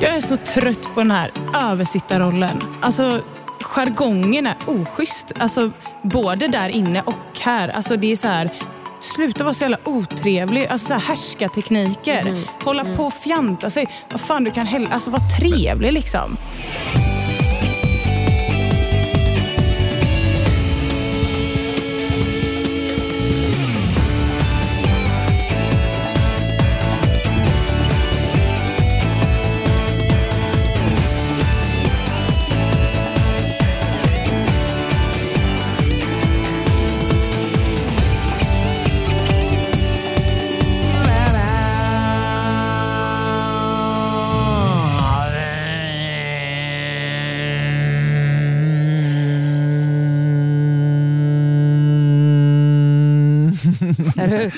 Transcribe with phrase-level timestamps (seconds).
[0.00, 1.30] Jag är så trött på den här
[1.70, 2.62] översittarrollen.
[2.80, 3.22] Alltså,
[3.60, 5.32] jargongen är oschysst.
[5.38, 5.70] Alltså,
[6.02, 7.68] både där inne och här.
[7.68, 8.52] Alltså, det är så här...
[9.00, 10.66] Sluta vara så jävla otrevlig.
[10.66, 12.44] Alltså så här härskartekniker.
[12.64, 13.88] Hålla på och fjanta sig.
[14.10, 14.88] Vad fan du kan hälla...
[14.90, 16.36] Alltså vara trevlig liksom.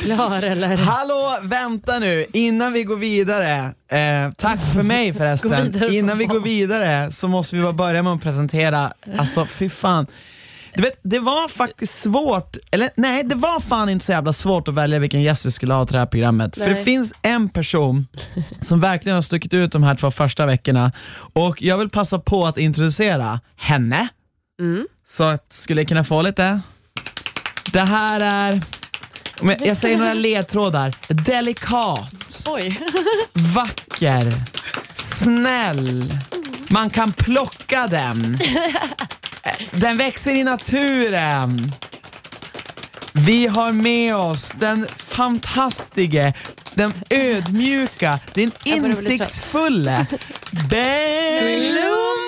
[0.00, 0.76] Klar eller?
[0.76, 5.92] Hallå, vänta nu, innan vi går vidare, eh, tack för mig förresten.
[5.92, 10.06] Innan vi går vidare så måste vi bara börja med att presentera, alltså fy fan.
[10.74, 14.68] Du vet, det var faktiskt svårt, eller nej det var fan inte så jävla svårt
[14.68, 16.54] att välja vilken gäst vi skulle ha till det här programmet.
[16.54, 16.84] För det Nej.
[16.84, 18.06] finns en person
[18.60, 20.92] som verkligen har stuckit ut de här två första veckorna
[21.32, 24.08] och jag vill passa på att introducera henne.
[24.60, 24.86] Mm.
[25.06, 26.60] Så att, skulle jag kunna få lite?
[27.72, 28.60] Det här är,
[29.40, 32.80] om jag, säger några ledtrådar, delikat, Oj.
[33.34, 34.32] vacker,
[34.94, 36.14] snäll,
[36.68, 38.38] man kan plocka den,
[39.70, 41.72] den växer i naturen.
[43.12, 46.34] Vi har med oss den fantastiske,
[46.74, 50.06] den ödmjuka, den insiktsfulla
[50.70, 52.19] Belluma!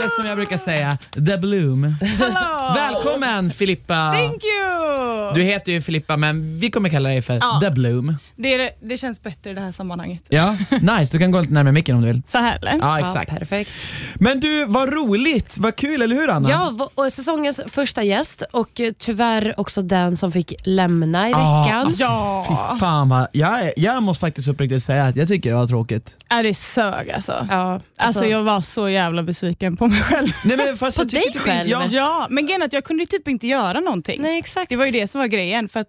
[0.00, 1.94] Eller som jag brukar säga, The Bloom.
[2.18, 2.74] Hallå!
[2.74, 3.94] Välkommen Filippa!
[4.16, 5.32] Thank you!
[5.34, 7.60] Du heter ju Filippa men vi kommer kalla dig för Ja.
[7.62, 8.16] The Bloom.
[8.36, 10.22] Det, är det, känns bättre i det här sammanhanget.
[10.28, 10.56] Ja,
[10.98, 11.12] nice.
[11.12, 12.22] Du kan gå lite närmare micken om du vill.
[12.26, 12.72] Så här eller?
[12.72, 13.30] Ja, Ja, exakt.
[13.30, 13.70] perfekt.
[14.14, 15.56] Men du, vad roligt.
[15.58, 16.50] Vad kul, eller hur Anna?
[16.50, 21.30] Ja, v- och säsongens första gäst och eh, tyvärr också den som fick lämna i
[21.30, 21.86] Ja, veckan.
[21.86, 22.46] alltså, Ja.
[22.72, 25.66] Fy fan vad, jag, är- jag måste faktiskt uppriktigt säga att jag tycker det var
[25.66, 26.16] tråkigt.
[26.28, 27.46] Ja, det sög alltså.
[27.50, 30.28] Ja, alltså, Alltså jag var så jävla besviken på mig själv.
[30.44, 31.68] Nej, men fast På jag dig typ själv?
[31.68, 34.22] Ja, Ja, men grejen att jag kunde typ inte göra någonting.
[34.22, 34.68] Nej, exakt.
[34.68, 35.68] Det var ju det som var grejen.
[35.68, 35.88] För att,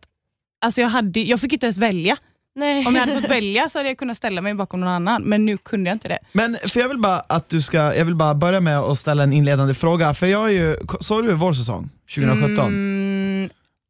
[0.66, 2.18] alltså jag, hade, jag fick inte ens välja.
[2.56, 2.86] Nej.
[2.86, 5.46] Om jag hade fått välja så hade jag kunnat ställa mig bakom någon annan, men
[5.46, 6.20] nu kunde jag inte det.
[6.32, 9.24] Men för jag vill bara att du ska, jag vill bara börja med att ställa
[9.24, 12.66] en inledande fråga, för jag är ju, såg du vår säsong 2017?
[12.66, 13.17] Mm,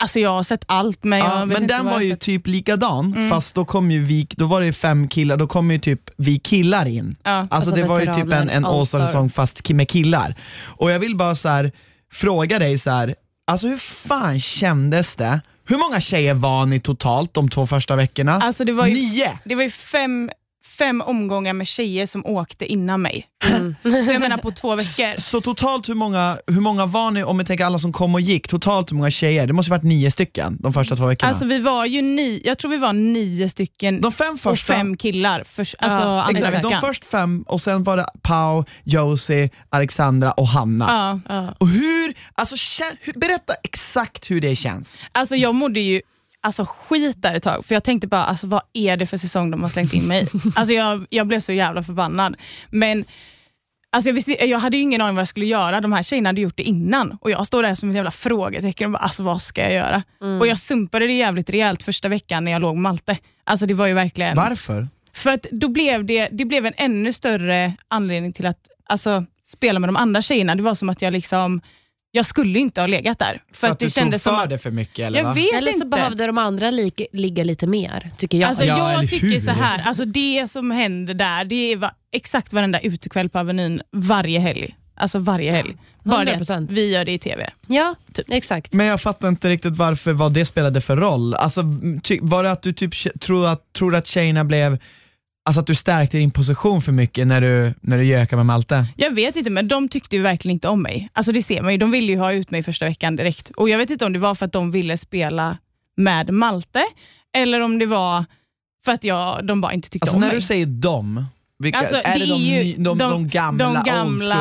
[0.04, 2.06] alltså jag har sett allt, men jag Ja, vet men inte den vad var jag
[2.08, 2.20] ju sett.
[2.22, 3.30] typ likadan, Mm.
[3.30, 6.40] fast då kom ju vi, då var det fem killar, då kom ju typ vi
[6.40, 7.16] killar in.
[7.24, 7.32] Ja.
[7.32, 9.00] Alltså, Alltså det var ju typ en, en All-Star.
[9.00, 10.36] All-Star-säsong fast med killar.
[10.64, 11.72] Och jag vill bara så här,
[12.14, 13.16] fråga dig så här,
[13.52, 15.42] alltså hur fan kändes det?
[15.70, 18.34] Hur många tjejer var ni totalt de två första veckorna?
[18.34, 19.40] Alltså det var ju, Nio!
[19.46, 20.30] det var ju fem,
[20.78, 23.28] fem omgångar med tjejer som åkte innan mig.
[23.44, 23.76] Mm.
[23.84, 25.20] Så jag menar på två veckor.
[25.22, 28.22] Så totalt hur många, hur många var ni, om vi tänker alla som kom och
[28.22, 29.48] gick, totalt hur många tjejer?
[29.48, 31.30] Det måste ha varit nio stycken de första två veckorna.
[31.30, 34.74] Alltså vi var ju ni, jag tror vi var nio stycken de fem och första,
[34.74, 38.64] fem killar för, alltså Ja, andra exakt, de först fem och sen var det Pau,
[38.84, 41.22] Josie, Alexandra och Hanna.
[41.28, 41.56] Ja.
[41.58, 42.56] Och hur, alltså
[43.02, 45.02] hur, berätta exakt hur det känns.
[45.12, 46.02] Alltså jag mådde ju
[46.48, 49.52] alltså, skit där ett tag, för jag tänkte bara, alltså, vad är det för säsong
[49.52, 50.28] de har slängt in mig i?
[50.56, 52.36] Alltså, jag, jag blev så jävla förbannad.
[52.70, 53.06] Men
[53.92, 55.82] alltså, jag, visste, jag hade ju ingen aning vad jag skulle göra.
[55.82, 58.86] De här tjejerna hade gjort det innan och jag står där som ett jävla frågetecken
[58.86, 60.04] och bara, alltså, vad ska jag göra?
[60.40, 63.18] Och Jag sumpade det jävligt rejält första veckan när jag låg med Malte.
[63.44, 64.36] Alltså, det var ju verkligen...
[64.36, 64.88] Varför?
[65.14, 69.80] För att då blev det, det blev en ännu större anledning till att alltså, spela
[69.80, 70.56] med de andra tjejerna.
[70.56, 71.62] Det var som att jag liksom,
[72.18, 73.42] jag skulle inte ha legat där.
[73.54, 75.34] För, att det du kändes tog som för att, det för mycket eller jag va?
[75.34, 75.88] vet Eller så inte.
[75.88, 78.50] behövde de andra lig- ligga lite mer, tycker jag.
[78.50, 79.40] Alltså, Ja, jag tycker hur?
[79.40, 83.82] så här, alltså det som händer där, det är va, exakt varenda utekväll på Avenyn
[83.92, 84.76] varje helg.
[84.96, 85.76] Alltså varje helg.
[86.04, 86.64] Bara det 100%.
[86.66, 87.50] att vi gör det i TV.
[87.68, 87.96] ja,
[88.30, 88.74] exakt.
[88.74, 91.34] Men jag fattar inte riktigt varför, vad det spelade för roll.
[91.34, 91.62] Alltså,
[92.22, 94.78] var det att du typ tror att, tror att tjejerna blev,
[95.48, 98.86] alltså att du stärkte din position för mycket när du, när du gökade med Malte?
[98.96, 101.10] Jag vet inte, men de tyckte ju verkligen inte om mig.
[101.14, 103.50] Alltså det ser man ju, de ville ju ha ut mig första veckan direkt.
[103.56, 105.58] Och Jag vet inte om det var för att de ville spela
[105.98, 106.84] med Malte,
[107.38, 108.26] eller om det var
[108.86, 110.36] för att jag, de bara inte tyckte Alltså om när mig.
[110.36, 111.26] du säger dom,
[111.60, 114.38] vilka, Alltså, är det, de, ju ny- de, de, gamla, de gamla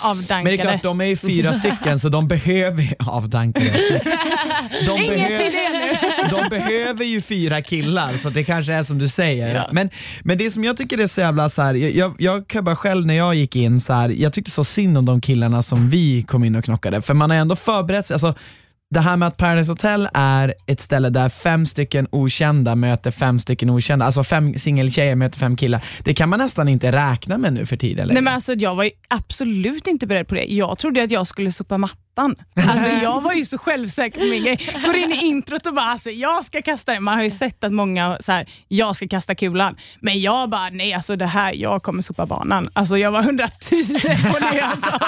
[0.00, 0.42] avdankade.
[0.42, 3.66] Men det är klart, de är ju fyra stycken så de behöver avdankade.
[4.86, 5.75] De, Inget behöver, det.
[6.30, 9.54] De behöver ju fyra killar så det kanske är som du säger.
[9.54, 9.64] Ja.
[9.72, 9.90] Men,
[10.22, 13.06] men det som jag tycker är så jävla så här, jag, jag, kan bara själv
[13.06, 16.22] när jag gick in så här, jag tyckte så synd om de killarna som vi
[16.22, 18.34] kom in och knockade för man har ändå förberett sig, alltså,
[18.90, 23.38] det här med att Paradise Hotel är ett ställe där fem stycken okända möter fem
[23.38, 25.84] stycken okända, alltså fem singeltjejer möter fem killar.
[26.04, 28.08] Det kan man nästan inte räkna med nu för tiden.
[28.08, 30.44] Nej, men alltså, jag var absolut inte beredd på det.
[30.44, 32.05] Jag trodde att jag skulle sopa mattan.
[32.20, 34.70] Alltså, jag var ju så självsäker på min grej.
[34.84, 37.02] Går in i introt och bara, alltså, jag ska kasta den.
[37.02, 39.76] Man har ju sett att många så här, jag ska kasta kulan.
[40.00, 42.70] Men jag bara, nej alltså det här, jag kommer sopa banan.
[42.72, 43.50] Alltså jag var 110
[44.32, 44.98] på det alltså.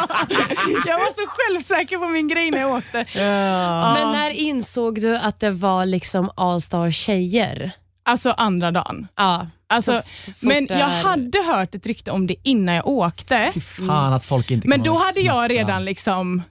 [0.87, 3.07] Jag var så självsäker på min grej när jag åkte.
[3.15, 3.95] Ja.
[3.95, 7.73] Men när insåg du att det var liksom All-star tjejer?
[8.05, 9.09] Alltså andra dagen.
[9.17, 9.47] Ja.
[9.71, 13.51] Alltså, Så- så fort men jag hade hört ett rykte om det innan jag åkte.
[13.55, 16.43] Fy fan att folk inte Men då hade jag redan liksom,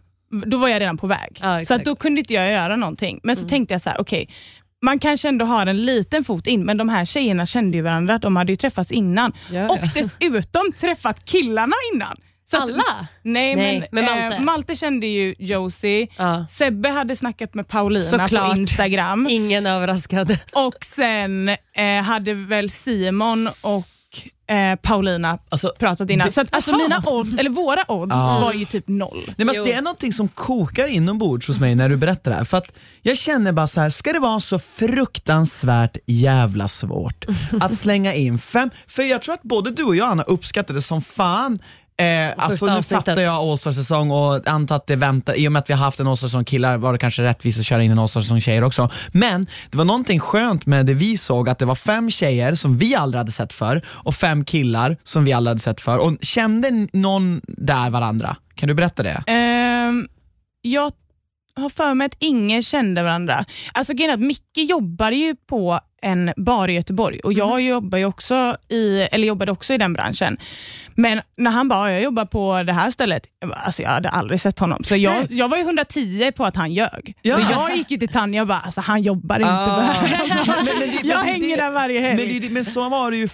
[0.45, 1.39] då var jag redan på väg.
[1.41, 3.19] Ja, så att då kunde inte jag göra någonting.
[3.23, 4.29] Men så tänkte jag så här, okej,
[4.81, 8.17] man kanske ändå har en liten fot in, men de här tjejerna kände ju varandra,
[8.19, 9.33] de hade ju träffats innan.
[9.51, 9.69] Ja.
[9.69, 12.17] Och dessutom träffat killarna innan.
[12.45, 12.83] Så att- Alla?
[13.23, 14.35] nej, Nej, men men Malte.
[14.37, 16.45] Eh, Malte kände ju Josie, Ja.
[16.49, 18.51] Sebbe hade snackat med Paulina Såklart.
[18.51, 20.37] på Instagram Ingen överraskad.
[20.53, 23.87] och sen eh, hade väl Simon och
[24.47, 26.27] eh, Paulina Alltså, pratat innan.
[26.27, 28.39] det- så att, alltså, mina odds, eller våra odds Ja.
[28.43, 29.23] var ju typ noll.
[29.25, 32.37] Nej, men alltså, det är någonting som kokar inombords hos mig när du berättar det
[32.37, 32.43] här.
[32.43, 37.25] För att jag känner bara så här, ska det vara så fruktansvärt jävla svårt
[37.61, 41.01] att slänga in fem, för jag tror att både du och jag Anna uppskattade som
[41.01, 41.59] fan
[42.01, 43.05] Eh, alltså nu avsnittet.
[43.05, 45.99] fattar jag All-star-säsong och antar att det väntar, i och med att vi har haft
[45.99, 48.89] en All-star-säsong killar var det kanske rättvist att köra in en All-star-säsong tjejer också.
[49.11, 52.77] Men det var någonting skönt med det vi såg, att det var fem tjejer som
[52.77, 55.97] vi aldrig hade sett för och fem killar som vi aldrig hade sett för.
[55.97, 58.37] Och kände någon där varandra?
[58.55, 59.23] Kan du berätta det?
[59.27, 60.07] Ehm,
[60.61, 60.91] jag
[61.55, 63.45] har för mig att ingen kände varandra.
[63.73, 68.05] Alltså grejen att Micke jobbar ju på en bar i Göteborg och jag jobbar ju
[68.05, 70.37] också i, eller jobbade också i den branschen.
[70.95, 74.09] Men när han bara, jag jobbar på det här stället, jag, bara, alltså jag hade
[74.09, 74.83] aldrig sett honom.
[74.83, 77.13] Så jag, jag var ju 110 på att han ljög.
[77.21, 77.35] Ja.
[77.35, 79.77] Så jag gick ju till Tanja och bara, alltså han jobbar inte Ah.
[80.19, 82.39] Alltså, Men- men det- jag men hänger det- där varje helg.
[82.41, 83.27] Men, men så var det ju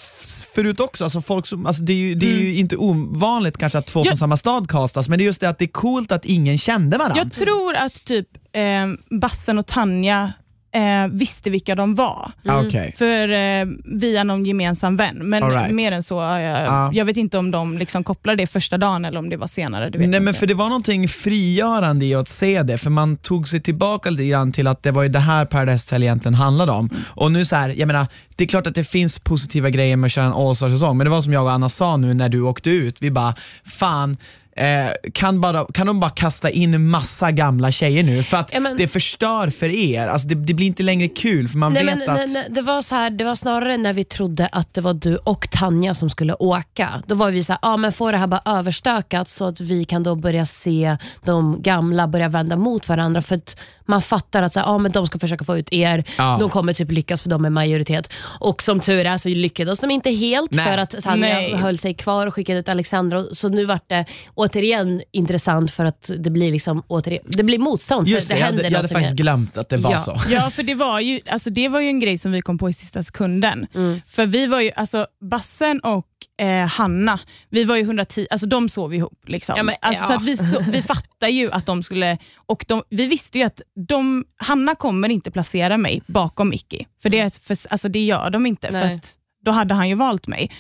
[0.56, 3.78] förut också, alltså folk som, alltså det är ju, det är ju inte ovanligt kanske
[3.80, 4.06] att två Mm.
[4.06, 4.12] Ja.
[4.12, 6.58] från samma stad castas, men det är just det att det är coolt att ingen
[6.58, 7.18] kände varandra.
[7.18, 10.34] Jag tror att typ eh, Bassen och Tanja
[10.74, 12.32] eh, visste vilka de var.
[12.48, 12.94] Ah, Okej.
[12.98, 15.16] För, eh, via någon gemensam vän.
[15.22, 15.72] Men All right.
[15.72, 16.90] mer än så, eh, Ja.
[16.94, 19.90] jag vet inte om de liksom kopplade det första dagen eller om det var senare.
[19.90, 23.48] Nej jag men för det var någonting frigörande i att se det, för man tog
[23.48, 26.72] sig tillbaka lite grann till att det var ju det här Paradise Hotel egentligen handlade
[26.72, 26.90] om.
[27.06, 30.06] Och nu så här, jag menar, det är klart att det finns positiva grejer med
[30.08, 32.42] att köra en All-star-säsong, men det var som jag och Anna sa nu när du
[32.42, 33.36] åkte ut, vi bara,
[33.66, 34.18] fan,
[34.56, 38.24] Eh, kan, bara, kan de bara kasta in massa gamla tjejer nu?
[38.24, 40.08] För att Ja, men- det förstör för er.
[40.08, 42.16] Alltså det, det blir inte längre kul för man Nej, vet men, att...
[42.18, 44.94] nej, nej, det, var så här, det var snarare när vi trodde att det var
[44.94, 47.04] du och Tanja som skulle åka.
[47.08, 49.86] Då var vi så här, ah, men får det här bara överstökat så att vi
[49.86, 53.22] kan då börja se de gamla börja vända mot varandra.
[53.22, 53.56] För att
[53.86, 56.38] man fattar att så här, ah, men de ska försöka få ut er, Ja.
[56.40, 58.10] de kommer typ lyckas för de är majoritet.
[58.40, 60.66] Och som tur är så lyckades de inte helt Nej.
[60.66, 63.24] för att Tanja höll sig kvar och skickade ut Alexandra.
[63.32, 64.06] Så nu vart det
[64.44, 68.08] återigen intressant för att det blir, liksom, återigen, det blir motstånd.
[68.08, 70.00] Just för det, det jag hade, jag hade faktiskt glömt att det var Ja.
[70.00, 70.22] så.
[70.30, 72.70] Ja, för det var, ju, alltså det var ju en grej som vi kom på
[72.70, 73.68] i sista sekunden.
[73.76, 74.02] Mm.
[74.08, 76.08] För vi var ju, alltså Bassen och
[76.46, 77.20] eh, Hanna,
[77.50, 79.20] vi var ju 110, alltså de sov ihop.
[79.28, 79.54] Liksom.
[79.58, 80.08] Ja, men, alltså, ja.
[80.08, 83.44] så att vi, så, vi fattar ju att de skulle, och de, vi visste ju
[83.44, 86.86] att de, Hanna kommer inte placera mig bakom Mickey.
[87.04, 88.96] För det, för, alltså det gör de inte, för Nej.
[88.96, 90.52] att då hade han ju valt mig.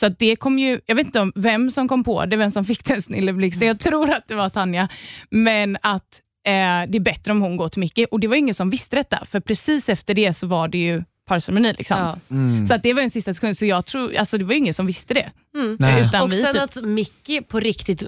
[0.00, 2.50] Så att det kom ju, jag vet inte om vem som kom på det, vem
[2.50, 3.66] som fick den snilleblixten.
[3.68, 4.88] Jag tror att det var Tanja.
[5.30, 6.52] Men att eh,
[6.88, 7.98] det är bättre om hon går till Micke.
[8.10, 11.02] Och det var ingen som visste detta, för precis efter det så var det ju
[11.28, 11.74] parceremoni.
[11.78, 11.96] Liksom.
[11.98, 12.18] Ja.
[12.30, 12.66] Mm.
[12.66, 14.86] Så att det var en sista sekund, så jag tror, alltså det var ingen som
[14.86, 15.30] visste det.
[15.78, 16.00] Nej.
[16.04, 16.62] Utan Och vi sen typ.
[16.62, 18.02] att Micke på riktigt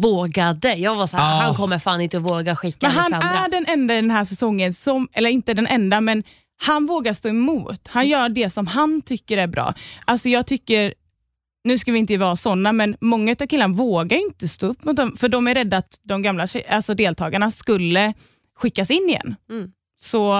[0.00, 0.74] vågade.
[0.74, 1.42] Jag var så här, Ja.
[1.42, 3.44] han kommer fan inte våga skicka Men han Alexandra.
[3.44, 6.22] är den enda i den här säsongen, som, eller inte den enda, men
[6.62, 7.88] han vågar stå emot.
[7.88, 9.74] Han gör det som han tycker är bra.
[10.04, 10.94] Alltså jag tycker,
[11.66, 14.96] nu ska vi inte vara sådana, men många av killarna vågar inte stå upp mot
[14.96, 18.14] dem, för de är rädda att de gamla alltså deltagarna skulle
[18.56, 19.34] skickas in igen.
[19.50, 19.72] Mm.
[20.06, 20.32] Så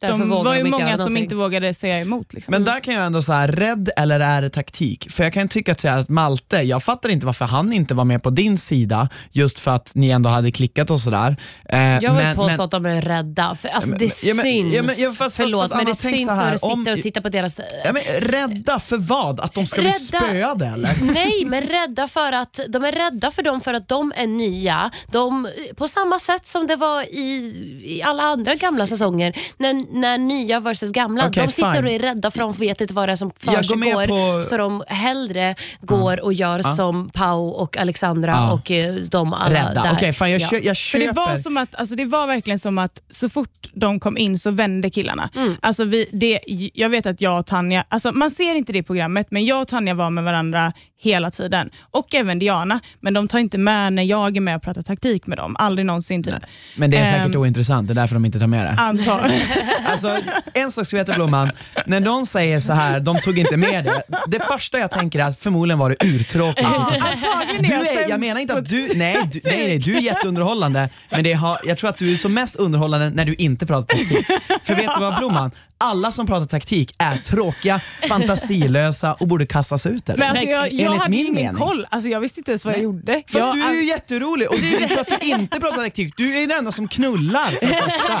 [0.00, 1.22] Därför de var ju många som någonting.
[1.22, 2.32] inte vågade säga emot.
[2.32, 2.52] Liksom.
[2.52, 5.10] Men där kan jag ändå säga, rädd eller är det taktik?
[5.10, 7.94] För jag kan tycka att, så här att Malte, jag fattar inte varför han inte
[7.94, 11.36] var med på din sida, just för att ni ändå hade klickat och sådär.
[11.68, 13.54] Eh, Jag vill men- påstå men- att de är rädda.
[13.54, 14.74] För, alltså, det ja, men- syns.
[14.74, 17.02] ja, men- ja, fast- Förlåt, fast men det syns här, när du sitter om- och
[17.02, 17.60] tittar på deras...
[17.84, 19.40] Ja, men rädda för vad?
[19.40, 20.90] Att de ska bli Rädda- spöade eller?
[21.14, 24.90] Nej, men rädda för att de är rädda för dem för att de är nya.
[25.12, 29.09] De, på samma sätt som det var i, i alla andra gamla säsonger.
[29.10, 31.26] Säsonger när, när nya versus gamla.
[31.28, 31.84] Okej, de sitter fine.
[31.84, 34.06] och är rädda för de vet inte vad det är som försiggår.
[34.36, 38.52] på- Så de hellre går och gör som Pau och Alexandra Ja.
[38.52, 39.82] och eh, de alla Rädda.
[39.82, 39.92] där.
[39.92, 40.48] Okej, fan jag, Ja.
[40.48, 41.06] kö, jag För köper.
[41.06, 44.38] det var, som att, alltså det var verkligen som att så fort de kom in
[44.38, 45.30] så vände killarna.
[45.36, 45.56] Mm.
[45.62, 46.40] Alltså vi, det,
[46.74, 49.62] jag vet att jag och Tanja, alltså man ser inte det i programmet, men jag
[49.62, 51.70] och Tanja var med varandra hela tiden.
[51.90, 55.26] Och även Diana, men de tar inte med när jag är med och pratar taktik
[55.26, 55.56] med dem.
[55.58, 56.34] Aldrig någonsin typ.
[56.76, 58.76] Men det är säkert Ehm, ointressant, det är därför de inte tar med det.
[58.78, 59.32] Antar.
[59.86, 60.18] Alltså,
[60.54, 61.50] en sak ska veta Blomman,
[61.86, 64.02] när någon säger så här, de tog inte med det.
[64.26, 66.66] Det första jag tänker är att förmodligen var det urtråkigt.
[66.66, 70.88] Antagligen Du är, jag menar inte att du, nej, du, nej, nej, du är jätteunderhållande,
[71.10, 73.96] men det har, jag tror att du är som mest underhållande när du inte pratar
[73.96, 74.26] taktik.
[74.64, 75.50] För vet du vad Blomman?
[75.84, 80.16] Alla som pratar taktik är tråkiga, fantasilösa och borde kastas ut där.
[80.16, 81.54] Men alltså, jag, jag hade min ingen mening.
[81.60, 81.86] koll.
[81.90, 83.22] Alltså, jag visste inte ens vad jag gjorde.
[83.26, 86.36] Fast jag, du är ju jätterolig och du, för att du inte pratar taktik, du
[86.36, 88.20] är den enda som knullar för det första.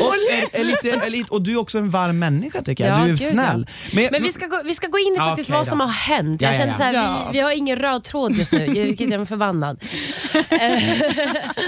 [0.00, 3.00] Och, är, är lite, är lite, och du är också en varm människa tycker jag,
[3.00, 3.66] Ja, du är snäll.
[3.92, 5.78] Men, Men vi ska, gå, vi ska gå in i Ja, faktiskt okej vad som
[5.78, 5.84] då.
[5.84, 6.40] har hänt.
[6.42, 6.76] Jag Ja, ja, känner ja.
[6.78, 7.28] så här, Ja.
[7.32, 9.80] vi, vi har ingen röd tråd just nu, vilket jag är förbannad.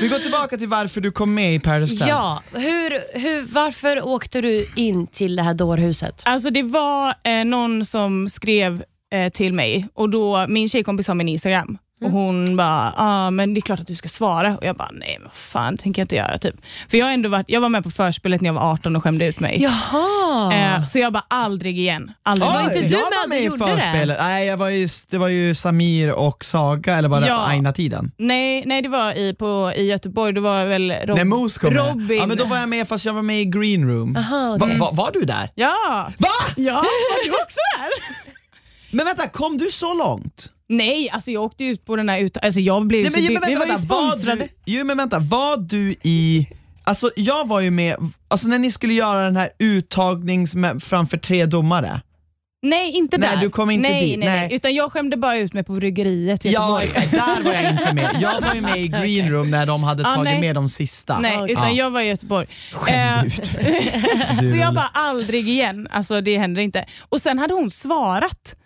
[0.01, 2.05] vi går tillbaka till varför du kom med i Paradise.
[2.09, 6.23] Ja, hur, hur, varför åkte du in till det här dårhuset?
[6.27, 11.15] Alltså det var eh, någon som skrev eh, till mig och då min tjejkompis har
[11.15, 14.65] min Instagram och hon bara, ah, men det är klart att du ska svara och
[14.65, 16.55] jag bara, nej men vad fan tänker jag inte göra typ.
[16.89, 19.03] För jag har ändå varit, jag var med på förspelet när jag var 18 och
[19.03, 19.63] skämde ut mig.
[19.63, 20.55] Jaha!
[20.55, 22.13] Eh, så jag bara, aldrig igen.
[22.23, 22.89] Aldrig Var Oj, inte igen.
[22.89, 23.81] du jag med var med i gjorde det?
[23.81, 24.19] förspelet.
[24.21, 27.47] Nej, jag var ju, det var ju Samir och Saga, eller var det Ja.
[27.49, 28.11] Aina-tiden?
[28.19, 31.75] Nej, nej, det var i, på, i Göteborg, det var väl Rob, När Mos kom
[31.75, 31.89] med.
[31.89, 32.19] Robin.
[32.19, 34.17] Ja, men då var jag med fast jag var med i green room.
[34.17, 34.79] Aha, Va, okej.
[34.79, 35.51] va, var du där?
[35.55, 35.73] Ja!
[36.19, 36.29] Va?
[36.57, 37.91] Ja, var du också där?
[38.97, 40.51] Men vänta, kom du så långt?
[40.69, 43.19] Nej, alltså jag åkte ut på den här ut, alltså jag blev ju Nej, så
[43.21, 43.41] men, dyr.
[43.41, 44.43] men, Vi vänta, var ju vänta, var sponsrade.
[44.43, 46.49] du, jo, men vänta, var du i...
[46.87, 47.97] Alltså jag var ju med,
[48.29, 52.01] alltså när ni skulle göra den här uttagnings framför tre domare.
[52.63, 53.41] Nej, inte Nej, där.
[53.43, 54.55] du kom inte nej, dit, Nej, nej.
[54.55, 57.93] utan jag skämde bara ut mig på bryggeriet i Ja exakt, där var jag inte
[57.93, 58.17] med.
[58.21, 60.41] Jag var ju med i green room när de hade Ja, tagit nej.
[60.41, 61.19] med de sista.
[61.19, 61.53] Nej, Okej.
[61.53, 61.85] utan Ja.
[61.85, 62.47] jag var i Göteborg.
[62.73, 63.47] Skämde Eh, ut.
[64.51, 65.89] så jag bara, aldrig igen.
[65.91, 66.85] Alltså det händer inte.
[67.09, 68.57] Och sen hade hon svarat.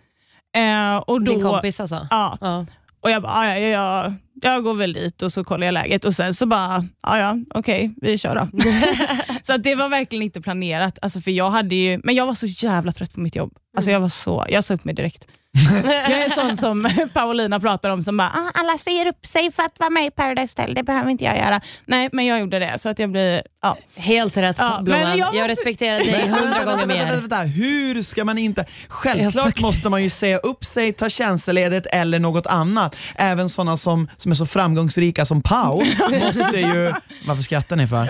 [0.56, 2.06] Eh, och då, Din kompis alltså?
[2.10, 2.66] Ja, Ja.
[3.00, 4.12] och jag bara, "Ah, ja, ja, ja,
[4.42, 7.36] jag går väl dit och så kollar jag läget och sen så bara, ja ja,
[7.54, 8.48] okej, vi kör då.
[9.42, 10.98] så att det var verkligen inte planerat.
[11.02, 13.52] Alltså för jag hade ju, men jag var så jävla trött på mitt jobb.
[13.76, 15.26] Alltså jag var så, jag sa upp mig direkt.
[15.84, 19.62] jag är sån som Paulina pratar om som bara, ah, alla säger upp sig för
[19.62, 21.60] att vara med i Paradise Hotel, det behöver inte jag göra.
[21.84, 23.76] Nej, men jag gjorde det så att jag blir, ja.
[23.96, 25.02] Helt rätt Ja, Blomman.
[25.08, 26.96] men jag Jag, måste- respekterar dig hundra gånger mer.
[26.98, 28.64] vänta, vänta, Hur ska man inte...
[28.88, 29.62] Självklart Ja, faktiskt.
[29.62, 32.96] måste man ju säga upp sig, ta tjänsteledigt eller något annat.
[33.16, 35.84] Även sådana som, som är så framgångsrika som Pau
[36.24, 36.92] måste ju...
[37.26, 38.02] Varför skrattar ni för?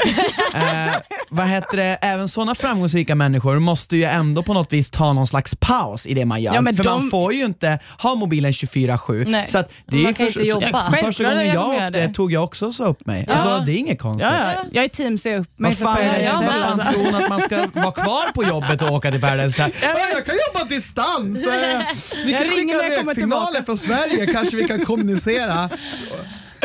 [0.54, 0.94] Eh,
[1.30, 1.98] vad heter det?
[2.00, 6.14] Även sådana framgångsrika människor måste ju ändå på något vis ta någon slags paus i
[6.14, 6.52] det man gör.
[6.54, 9.24] Ja, för man de- får ju inte ha mobilen 24-7.
[9.28, 9.48] Nej.
[9.48, 10.90] Så det Man är kan först- inte jobba.
[11.02, 12.08] Första gången jag jag åkte det.
[12.14, 13.26] tog jag också så upp mig.
[13.30, 14.30] Alltså, det är inget konstigt.
[14.32, 16.48] Ja, ja, jag är team upp mig Vad fan, för Paradise ja, Hotel.
[16.62, 19.62] vad fan tror hon att man ska vara kvar på jobbet och åka till Paradise
[19.62, 19.78] Hotel?
[19.82, 21.38] Ja, jag kan jobba distans.
[22.24, 25.70] Ni Jag kan jag skicka röksignaler från Sverige, kanske vi kan kommunicera.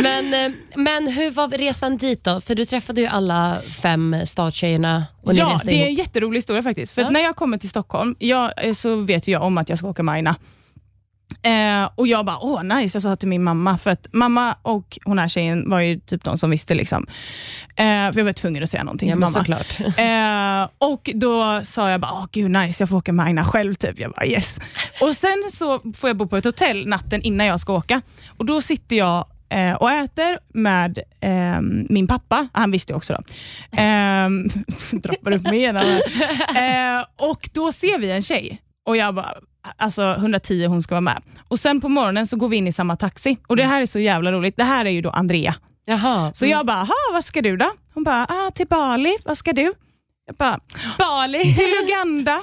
[0.02, 2.42] Men, eh, men hur var resan dit då?
[2.42, 6.94] För du träffade ju alla fem starttjejerna och Ja, det är en jätterolig historia faktiskt.
[6.94, 7.10] För Ja.
[7.10, 10.04] när jag kommer till Stockholm jag, eh, så vet jag om att jag ska åka
[10.04, 10.36] med Aina.
[11.42, 15.00] Eh, och jag bara, åh nice, jag sa till min mamma, för att mamma och
[15.06, 16.74] hon här tjejen var ju typ de som visste.
[16.74, 17.08] Liksom.
[17.76, 19.32] Eh, för jag var tvungen att säga någonting Ja, till mamma.
[19.32, 19.78] såklart.
[19.98, 23.74] Eh, och då sa jag bara, åh gud nice, jag får åka med Aina själv.
[23.76, 24.00] Typ.
[24.00, 24.60] Jag bara yes.
[25.02, 28.02] Och sen så får jag bo på ett hotell natten innan jag ska åka.
[28.38, 33.14] Och då sitter jag eh, och äter med eh, min pappa, han visste ju också
[33.14, 33.20] då.
[33.82, 34.30] Eh,
[35.02, 35.76] droppar upp mig igen.
[36.56, 39.34] eh, Och då ser vi en tjej och jag bara,
[39.78, 41.22] alltså 110 hon ska vara med.
[41.48, 43.86] Och Sen på morgonen så går vi in i samma taxi och det här är
[43.86, 44.58] så jävla roligt.
[44.58, 45.56] Det här är ju då Andrea.
[45.86, 46.34] Jaha.
[46.34, 47.72] Så jag bara, "Aha, vad ska du då?
[47.94, 49.74] Hon bara, ah, till Bali, vad ska du?
[50.26, 50.60] Jag bara,
[50.98, 51.56] Bali.
[51.56, 52.38] till Uganda.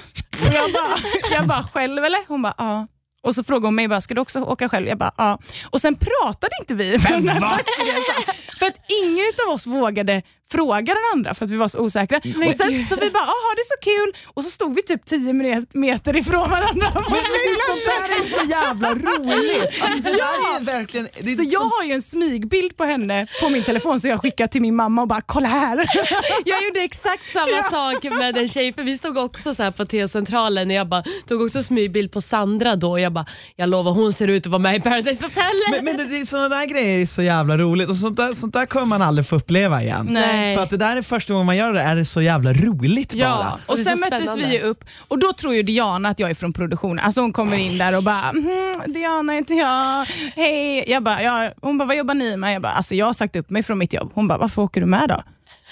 [0.46, 0.98] Och jag bara,
[1.32, 2.20] jag bara själv eller?
[2.28, 2.86] Hon bara, ja.
[3.22, 4.88] Och så frågade hon mig, bara, ska du också åka själv?
[4.88, 5.38] Jag bara, ja.
[5.70, 8.34] Och sen pratade inte vi med den här taxiresan.
[8.58, 10.22] För att ingen av oss vågade
[10.52, 12.16] fråga den andra för att vi var så osäkra.
[12.18, 14.22] och sen så vi bara, ha det är så kul.
[14.34, 16.86] Och så stod vi typ 10 me- meter ifrån varandra.
[16.94, 19.82] Men, men sånt där är så jävla roligt.
[19.82, 21.08] Alltså, det är verkligen...
[21.20, 24.20] Det är Så jag har ju en smygbild på henne på min telefon så jag
[24.20, 25.76] skickar till min mamma och bara, kolla här.
[26.44, 29.86] Jag gjorde exakt samma sak med en tjej, för vi stod också så här på
[29.86, 33.26] T-centralen och jag bara, tog också smygbild på Sandra då och jag bara,
[33.56, 35.44] jag lovar hon ser ut att vara med i Paradise Hotel.
[35.70, 38.52] men, men det, det, sådana där grejer är så jävla roligt och sånt där, sånt
[38.52, 40.06] där kommer man aldrig få uppleva igen.
[40.10, 40.39] Nej.
[40.40, 40.56] Nej.
[40.56, 43.14] För att det där är första gången man gör det, är det så jävla roligt
[43.14, 43.60] Ja, bara.
[43.66, 46.30] och är sen så möttes vi ju upp och då tror ju Diana att jag
[46.30, 46.98] är från produktionen.
[47.04, 50.04] Alltså hon kommer in där och bara, mm, Diana heter jag,
[50.36, 50.84] hej.
[50.90, 51.50] Jag bara, ja.
[51.62, 52.54] Hon bara, vad jobbar ni med?
[52.54, 54.10] Jag bara, alltså jag har sagt upp mig från mitt jobb.
[54.14, 55.22] Hon bara, varför åker du med då?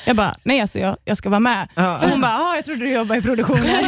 [0.06, 1.68] Jag bara, nej alltså jag, jag ska vara med.
[1.74, 1.98] Ja.
[2.02, 3.64] Och hon bara, ah, jag trodde du jobbade i produktionen.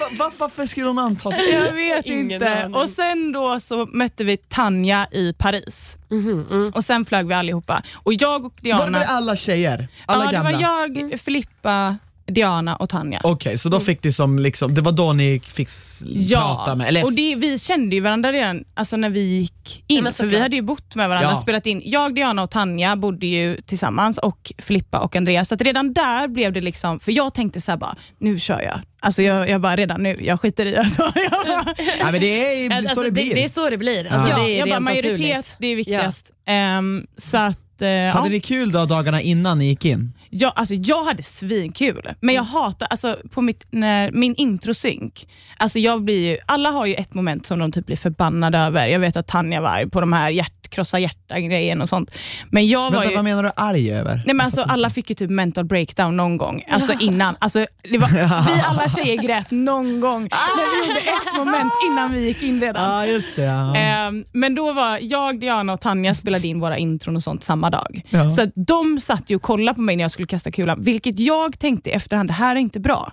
[0.00, 1.50] Va- va- varför skulle hon anta det?
[1.50, 2.62] jag vet Ingen inte.
[2.64, 2.74] aning.
[2.74, 5.96] Och sen då så mötte vi Tanja i Paris.
[6.10, 6.72] Mhm, mm.
[6.74, 7.82] Och sen flög vi allihopa.
[7.94, 9.88] Och jag och Diana, Var det alla tjejer?
[10.06, 10.52] Alla ja, det gamla?
[10.52, 11.96] var jag, Filippa,
[12.26, 13.20] Diana och Tanja.
[13.24, 16.02] Okej, så då fick ni som liksom, det var då ni fick s-
[16.34, 20.02] prata med, eller och det, vi kände ju varandra redan alltså när vi gick in,
[20.04, 20.42] men för vi såklart.
[20.42, 21.40] hade ju bott med varandra Ja.
[21.40, 21.82] spelat in.
[21.84, 26.28] Jag, Diana och Tanja bodde ju tillsammans och Filippa och Andreas, så att redan där
[26.28, 28.80] blev det liksom, för jag tänkte så här bara, nu kör jag.
[29.00, 30.76] Alltså jag, jag bara, redan nu, jag skiter i.
[30.76, 32.26] Alltså, jag bara, Ja, men det
[32.66, 33.34] är så Alltså, det det, blir.
[33.34, 34.12] det är så det blir.
[34.12, 35.56] Alltså, ja, det är jag bara, rent majoritet, naturligt.
[35.58, 36.30] det är viktigast.
[36.46, 38.12] Ehm, så att, eh, ja.
[38.12, 40.12] Hade ni kul då dagarna innan ni gick in?
[40.30, 45.28] Ja, alltså jag hade svinkul, men jag hatar, alltså på mitt, när, min introsynk,
[45.58, 48.86] alltså jag blir ju, alla har ju ett moment som de typ blir förbannade över.
[48.88, 52.14] Jag vet att Tanja var arg på de här hjärt, krossa hjärta-grejen och sånt.
[52.50, 53.14] Men jag var Vänta, ju...
[53.14, 54.22] vad menar du arg över?
[54.26, 57.36] Nej, men alltså, alla fick ju typ mental breakdown någon gång, alltså innan.
[57.38, 58.08] Alltså, det var,
[58.56, 62.60] vi alla tjejer grät någon gång när vi gjorde ett moment innan vi gick in
[62.60, 62.82] redan.
[62.90, 63.42] Ja, just det.
[63.42, 63.76] Ja.
[63.76, 67.70] Ehm, men då var jag, Diana och Tanja spelade in våra intron och sånt samma
[67.70, 68.02] dag.
[68.08, 68.30] Ja.
[68.30, 71.58] Så de satt ju och kollade på mig när jag skulle kasta kulan, vilket jag
[71.58, 73.12] tänkte i efterhand, det här är inte bra.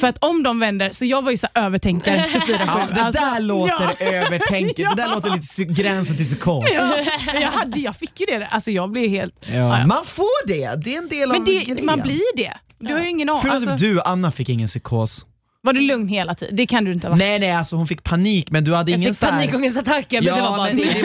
[0.00, 2.60] För att om de vänder, så jag var ju så övertänkare 24-7.
[2.66, 4.06] Ja, det Alltså, där låter ja.
[4.06, 4.76] övertänkt.
[4.76, 6.64] Det där låter lite gränsen till psykos.
[6.74, 6.85] Ja,
[7.32, 9.34] men jag, hade, jag fick ju det, alltså jag blev helt...
[9.52, 9.86] Ja.
[9.86, 11.86] Man får det, det är en del Men av det, grejen.
[11.86, 12.52] man blir det.
[12.78, 13.40] Du har ju ingen aning.
[13.42, 15.26] Förutom Alltså, du, Anna fick ingen psykos.
[15.62, 16.56] var du lugn hela tiden?
[16.56, 17.18] Det kan du inte ha varit.
[17.18, 19.32] Nej nej, alltså hon fick panik men du hade Jag ingen fick så här...
[19.32, 20.84] panikångestattacker men det var bara men det.
[20.84, 21.02] det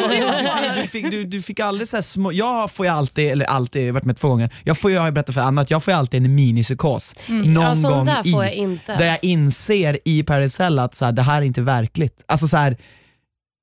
[0.76, 3.46] var, du, fick, du, du fick aldrig så här små, jag får ju alltid, eller
[3.46, 5.42] alltid, jag har varit med två gånger, jag får ju, jag har ju berättat för
[5.42, 8.54] Anna att jag får ju alltid en minipsykos någon Ja, gång där i, får jag
[8.54, 8.96] inte.
[8.98, 12.24] där jag inser i Paradise Hotel att så här, det här är inte verkligt.
[12.28, 12.78] Alltså så här,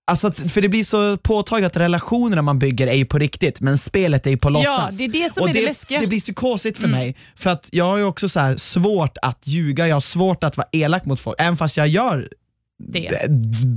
[0.09, 3.79] Alltså, för det blir så påtagligt att relationerna man bygger är ju på riktigt, men
[3.79, 4.99] spelet är ju på Ja, låtsas.
[4.99, 6.01] det är det som och är det det, läskiga.
[6.01, 9.89] det blir psykosigt för mig, för att jag har ju också så svårt att ljuga,
[9.89, 12.29] jag har svårt att vara elak mot folk, även fast jag gör
[12.79, 13.07] Det.
[13.07, 13.31] eh,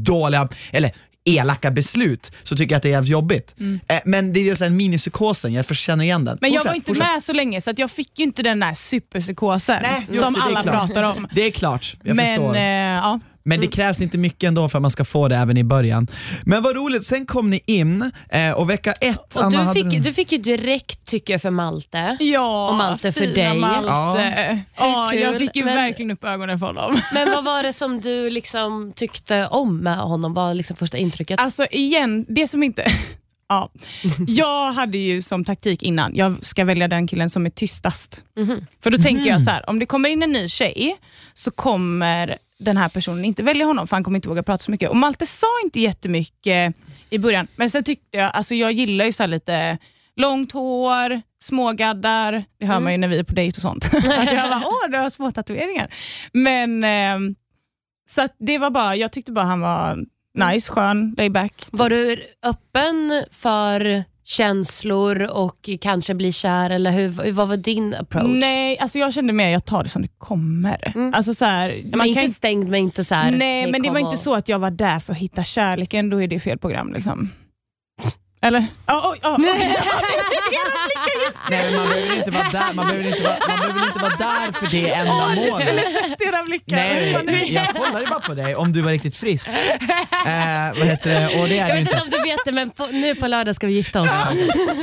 [0.04, 0.92] dåliga, eller
[1.26, 3.56] elaka beslut, så tycker jag att det är jävligt jobbigt.
[3.88, 6.32] Eh, Men det är ju så här minipsykosen, jag känner igen den.
[6.32, 6.38] Mm.
[6.42, 7.06] Men jag Fortsätt, var inte fortsätt.
[7.16, 10.62] med så länge så jag fick ju inte den där superpsykosen Nej, just som alla
[10.64, 10.76] klart.
[10.88, 11.28] pratar om.
[11.36, 12.56] Det är klart, jag Men förstår.
[12.56, 13.20] eh, ja.
[13.44, 16.08] Men det krävs inte mycket ändå för att man ska få det även i början.
[16.46, 20.04] Men vad roligt, sen kom ni in eh, och vecka ett, Och Anna, du, fick,
[20.04, 22.18] du fick ju direkt tycke för Malte.
[22.20, 23.60] Ja, Och Malte för dig.
[23.60, 24.64] Malte.
[24.78, 25.10] Ja.
[25.12, 27.00] Kul, jag fick ju men- verkligen upp ögonen för honom.
[27.14, 30.34] Men vad var det som du liksom tyckte om med honom?
[30.34, 31.40] Vad var liksom första intrycket?
[31.40, 32.86] Alltså igen, det som inte...
[33.52, 33.72] Ja.
[34.28, 38.22] Jag hade ju som taktik innan, jag ska välja den killen som är tystast.
[38.38, 38.66] Mhm.
[38.84, 40.96] För då tänker jag så här, om det kommer in en ny tjej
[41.34, 44.72] så kommer den här personen inte välja honom för han kommer inte våga prata så
[44.72, 44.90] mycket.
[44.90, 46.76] Och Malte sa inte jättemycket
[47.10, 49.78] i början, men sen tyckte jag, alltså jag gillar ju så lite
[50.16, 53.86] långt hår, smågaddar, det hör man ju när vi är på dejt och sånt.
[53.94, 55.94] Att jag bara, åh du har små tatueringar.
[56.34, 57.36] Men, ehm,
[58.10, 61.68] så det var bara, jag tyckte bara han var nice, skön, layback.
[61.72, 68.40] Var du öppen för känslor och kanske bli kär eller hur, vad var din approach?
[68.40, 70.92] Nej, alltså jag kände mer jag tar det som det kommer.
[70.96, 71.14] Mm.
[71.16, 73.32] Alltså så här, men man inte kan, stängd men inte så här.
[73.32, 76.10] nej, men det var inte och- så att jag var där för att hitta kärleken,
[76.10, 76.94] då är det fel program.
[76.94, 77.30] Liksom.
[78.44, 78.66] Eller?
[78.86, 79.46] Ja, oj, ja, oj.
[81.50, 84.52] Nej, man behöver inte vara där, man behöver inte vara, man behöver inte vara där
[84.52, 85.54] för det ändamålet.
[86.10, 86.76] Sett era blickar.
[86.76, 89.48] Nej, nu- jag kollade bara på dig om du var riktigt frisk.
[89.48, 91.42] Eh, vad heter det?
[91.42, 92.02] Och det är Jag vet inte.
[92.04, 94.12] om du vet det men på, nu på lördag ska vi gifta oss.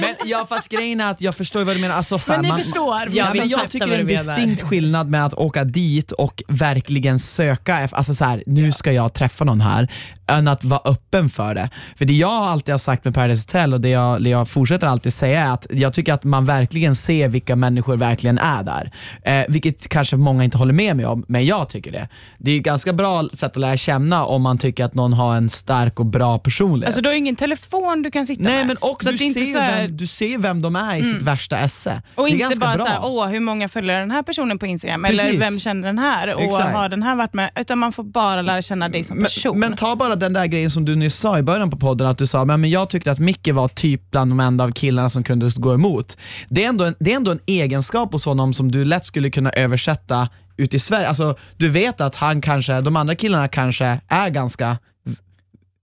[0.00, 1.94] Men ja, fast grejen är att jag förstår vad du menar.
[1.96, 2.94] Alltså, så här, Men ni man, förstår.
[3.00, 6.12] Ja, Ja, vi men jag tycker det är en distinkt skillnad med att åka dit
[6.12, 9.88] och verkligen söka, alltså så här, nu ska jag träffa någon här,
[10.26, 11.70] än att vara öppen för det.
[11.98, 14.86] För det jag alltid har sagt med Paradise Hotel och det jag, det jag fortsätter
[14.86, 18.90] alltid säga är att jag tycker att man verkligen ser vilka människor verkligen är där.
[19.22, 22.08] Eh, vilket kanske många inte håller med mig om, men jag tycker det.
[22.38, 25.36] Det är ett ganska bra sätt att lära känna om man tycker att någon har
[25.36, 26.86] en stark och bra personlighet.
[26.86, 28.66] Alltså, du har ingen telefon du kan sitta Nej med.
[28.66, 31.22] men och du inte ser, så här- vem, du ser vem de är i sitt
[31.22, 32.02] värsta esse.
[32.14, 32.86] Och inte bara bra.
[32.86, 35.40] så här, åh hur många följer den här personen på Instagram, eller Precis.
[35.40, 36.76] vem känner den här och Exakt.
[36.76, 39.58] har den här varit med, utan man får bara lära känna dig som person.
[39.58, 42.06] Men, men ta bara den där grejen som du nyss sa i början på podden,
[42.06, 44.72] att du sa men, men jag tyckte att Micke var typ bland de enda av
[44.72, 46.16] killarna som kunde gå emot.
[46.48, 49.30] Det är, ändå en, det är ändå en egenskap hos honom som du lätt skulle
[49.30, 51.08] kunna översätta ut i Sverige.
[51.08, 54.78] Alltså, du vet att han kanske, de andra killarna kanske är ganska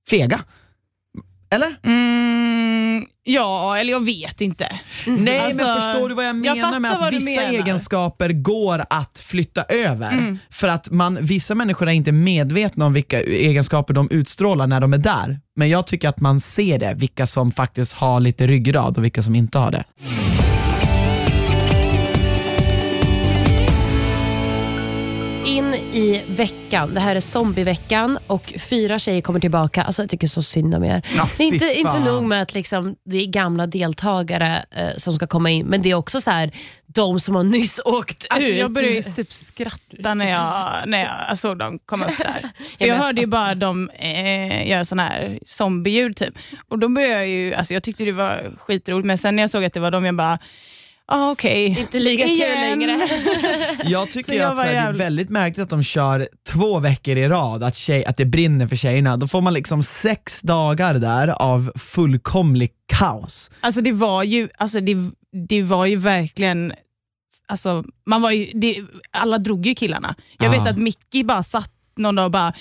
[0.10, 0.40] fega.
[1.50, 1.76] Eller?
[1.84, 4.80] Mm, ja, eller jag vet inte.
[5.06, 8.84] Nej Alltså, men förstår du vad jag jag menar fattar med att vissa egenskaper går
[8.90, 10.12] att flytta över?
[10.12, 10.38] Mm.
[10.52, 14.94] För att man, vissa människor är inte medvetna om vilka egenskaper de utstrålar när de
[14.94, 15.40] är där.
[15.56, 19.22] Men jag tycker att man ser det, vilka som faktiskt har lite ryggrad och vilka
[19.22, 19.84] som inte har det.
[25.96, 26.94] I veckan.
[26.94, 29.84] Det här är zombieveckan och fyra tjejer kommer tillbaka.
[29.84, 31.02] Alltså jag tycker så synd om er.
[31.18, 35.14] Ja, det är inte, inte nog med att liksom, det är gamla deltagare eh, som
[35.14, 36.52] ska komma in, men det är också så här,
[36.86, 38.60] de som har nyss åkt Alltså, ut.
[38.60, 42.42] jag började typ skratta när jag, när jag såg dem komma upp där.
[42.42, 46.34] För Ja, jag hörde ju bara dem eh, göra sån här zombieljud typ.
[46.70, 49.50] Och då började jag ju, alltså jag tyckte det var skitroligt men sen när jag
[49.50, 50.40] såg att det var dem, jag bara,
[51.08, 51.80] ah, okej.
[51.80, 53.10] Inte lika kul längre.
[53.84, 56.80] Jag Så tycker jag att så här, det är väldigt märkligt att de kör två
[56.80, 59.18] veckor i rad, att, tjej, att det brinner för tjejerna.
[59.18, 63.52] Då får man liksom sex dagar där av fullkomlig kaos.
[63.62, 64.96] Alltså det var ju, alltså det,
[65.48, 66.74] det var ju verkligen,
[67.48, 68.78] alltså, man var ju, det,
[69.12, 70.16] alla drog ju killarna.
[70.38, 70.60] Jag Ja.
[70.60, 72.54] vet att Mickey bara satt någon dag och bara,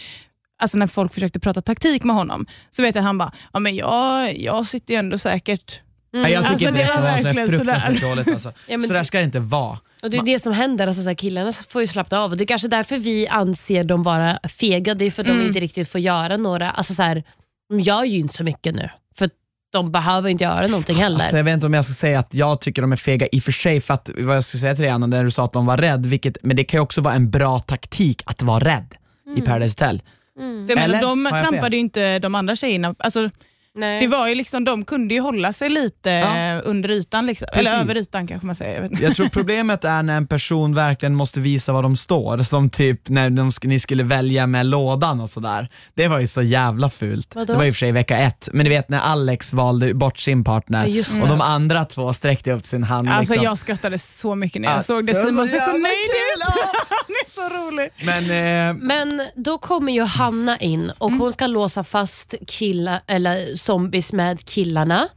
[0.63, 3.59] alltså när folk försökte prata taktik med honom, så vet jag att han bara, ja
[3.59, 5.81] men jag, jag sitter ju ändå säkert
[6.23, 8.01] Nej, jag tycker Alltså, inte det det ska var vara så här fruktansvärt sådär.
[8.01, 8.29] dåligt.
[8.29, 8.49] Alltså.
[8.67, 9.79] Ja, men så där det- ska det inte vara.
[10.03, 12.37] Och Det är det som händer, alltså, så här, killarna får ju slappna av och
[12.37, 14.95] det är kanske därför vi anser dem vara fega.
[14.95, 17.23] Det är för att de inte riktigt får göra några, alltså, så här,
[17.69, 18.89] de gör ju inte så mycket nu.
[19.19, 19.31] För
[19.73, 21.19] de behöver inte göra någonting heller.
[21.21, 23.39] Alltså, jag vet inte om jag ska säga att jag tycker de är fega i
[23.39, 25.45] och för sig, för att, vad jag skulle säga till dig Anna, när du sa
[25.45, 28.43] att de var rädd, vilket, men det kan ju också vara en bra taktik att
[28.43, 28.95] vara rädd
[29.37, 30.03] i Paradise Hotel.
[30.39, 30.89] Jag Eller?
[30.89, 32.95] menar, de trampade ju inte de andra tjejerna.
[32.99, 33.31] Alltså,
[33.77, 34.01] Nej.
[34.01, 36.61] det var ju liksom, de kunde ju hålla sig lite Ja.
[36.61, 37.49] under ytan, liksom.
[37.53, 38.75] eller över ytan kanske man säger.
[38.75, 39.03] Jag vet inte.
[39.05, 43.09] Jag tror problemet är när en person verkligen måste visa var de står, som typ
[43.09, 45.69] när de, ni skulle välja med lådan och sådär.
[45.95, 47.35] Det var ju så jävla fult.
[47.35, 47.53] Vadå?
[47.53, 50.19] Det var i och för sig vecka ett, men du vet när Alex valde bort
[50.19, 53.09] sin partner Ja, och de andra två sträckte upp sin hand.
[53.09, 53.45] Alltså liksom.
[53.45, 55.15] jag skrattade så mycket när jag Ja, såg det.
[55.15, 56.43] så Simon ser så jävla nöjd ut.
[56.89, 57.91] Han är så rolig.
[58.03, 58.25] Men
[58.71, 64.13] eh, Men då kommer ju Hanna in och hon ska låsa fast killa, eller zombies
[64.13, 65.09] med killarna.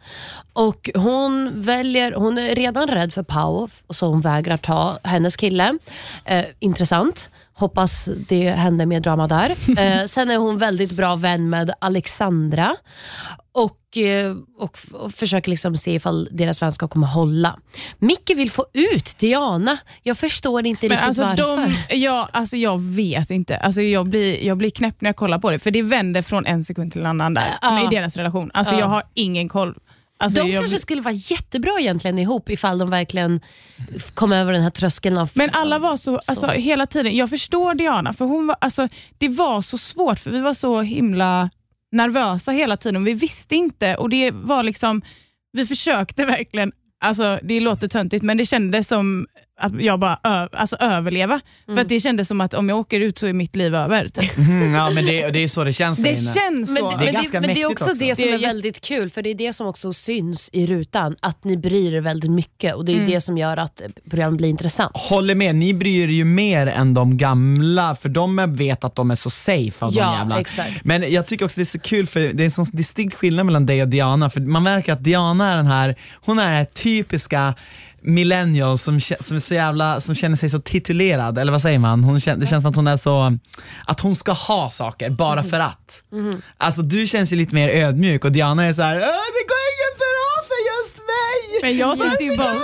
[0.53, 5.77] Och Hon väljer, hon är redan rädd för Pau, så hon vägrar ta hennes kille.
[6.25, 7.29] Eh, intressant.
[7.59, 9.51] Hoppas det händer mer drama där.
[9.79, 12.75] Eh, sen är hon väldigt bra vän med Alexandra
[13.51, 17.59] och, eh, och, och försöker liksom se ifall deras vänskap kommer hålla.
[17.99, 19.77] Micke vill få ut Diana.
[20.03, 21.73] Jag förstår inte Men riktigt alltså, varför.
[21.89, 23.57] de, ja, alltså jag vet inte.
[23.57, 26.45] Alltså jag, blir, jag blir knäpp när jag kollar på det, för det vänder från
[26.45, 27.83] en sekund till en annan där, Ja.
[27.91, 28.51] i deras relation.
[28.53, 28.79] Alltså Ja.
[28.79, 29.75] Jag har ingen koll.
[30.19, 33.41] Alltså de jag kanske skulle vara jättebra egentligen ihop ifall de verkligen
[34.13, 35.31] kom över den här tröskeln av...
[35.33, 36.21] Men alla var så, Så.
[36.31, 40.31] alltså, hela tiden, jag förstår Diana, för hon var, alltså, det var så svårt för
[40.31, 41.49] vi var så himla
[41.91, 43.03] nervösa hela tiden.
[43.03, 45.01] Vi visste inte och det var liksom,
[45.51, 46.71] vi försökte verkligen,
[47.05, 49.27] alltså, det låter töntigt men det kändes som
[49.59, 51.39] att jag bara ö, alltså, överleva.
[51.65, 54.07] För att det kändes som att om jag åker ut så är mitt liv över.
[54.07, 54.37] Typ.
[54.37, 56.17] mm, ja, men det, det är så det känns Det inne.
[56.33, 56.89] känns Men, så.
[56.89, 58.05] men, Det är det, ganska men det är mäktigt också också.
[58.05, 60.65] det som Det är är, väldigt kul, för det är det som också syns i
[60.67, 63.09] rutan, att ni bryr er väldigt mycket och det är Mm.
[63.09, 64.91] det som gör att programmet blir intressant.
[64.93, 68.95] Håller med, ni bryr er ju mer än de gamla, för de är- vet att
[68.95, 70.39] de är så safe av de Ja, jävla.
[70.39, 70.83] exakt.
[70.85, 73.45] Men jag tycker också det är så kul för det är en sån distinkt skillnad
[73.45, 76.53] mellan dig och Diana, för man märker att Diana är den här, hon är den
[76.53, 77.53] här typiska
[78.07, 82.03] millennial som, som, är så jävla, som känner sig så titulerad, eller vad säger man?
[82.03, 83.37] Hon känner, det känns som att hon är så,
[83.85, 86.03] att hon ska ha saker bara för att.
[86.57, 89.01] Alltså du känns ju lite mer ödmjuk och Diana är så här, "Åh,
[89.37, 91.61] det går inget bra för just mig.
[91.61, 92.55] Men jag sitter ju bara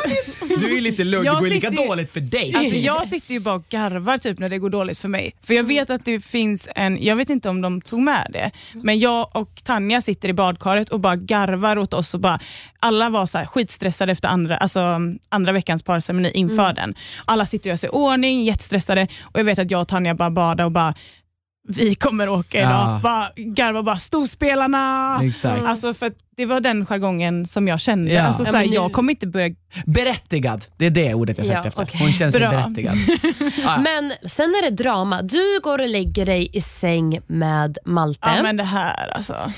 [0.60, 2.54] Du är lite lugn, det går lika ju- dåligt för dig.
[2.56, 5.34] Alltså jag sitter ju bara och garvar typ när det går dåligt för mig.
[5.44, 8.52] För jag vet att det finns en, jag vet inte om de tog med det,
[8.74, 12.40] men jag och Tanja sitter i badkaret och bara garvar åt oss och bara,
[12.80, 16.96] alla var så här skitstressade efter andra, alltså, andra veckans parceremoni inför den.
[17.26, 20.16] Alla sitter och gör sig i ordning, jättestressade och jag vet att jag och Tanja
[20.16, 20.94] bara badar och bara
[21.68, 22.72] vi kommer åka idag.
[22.72, 23.00] Ja.
[23.04, 25.20] Bara garva bara storspelarna.
[25.24, 25.64] Exakt.
[25.66, 28.12] Alltså för det var den jargongen som jag kände.
[28.14, 28.24] Ja.
[28.24, 29.50] Alltså, Ja, så här, men nu- jag kommer inte börja
[29.86, 31.84] Berättigad, det är det ordet jag sökte Ja, efter.
[31.84, 32.00] okej.
[32.02, 32.50] Hon känns Bra.
[32.50, 32.98] berättigad.
[33.64, 33.78] Ja.
[33.78, 35.22] Men sen är det drama.
[35.22, 38.32] Du går och lägger dig i säng med Malte.
[38.36, 39.52] Ja men det här alltså.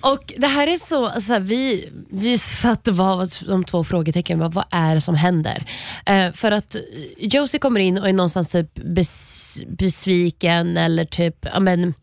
[0.00, 4.52] Och Det här är så, alltså, vi, vi satt och var de två frågetecken, vad,
[4.54, 5.64] vad är det som händer?
[6.06, 6.76] Eh, för att
[7.18, 11.94] Josie kommer in och är någonstans typ bes, besviken eller typ, ja, men,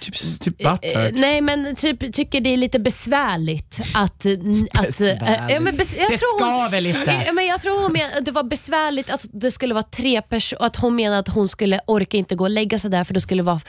[0.00, 1.14] Typ, typ eh, butthurt.
[1.14, 4.26] nej men typ tycker det är lite besvärligt att...
[4.72, 5.08] att eh,
[5.50, 7.22] ja, men bes, jag det tror hon, skaver lite.
[7.26, 10.62] Ja, men jag tror hon men, det var besvärligt att det skulle vara tre personer,
[10.66, 13.20] att hon menade att hon skulle orka inte gå och lägga sig där för det
[13.20, 13.60] skulle vara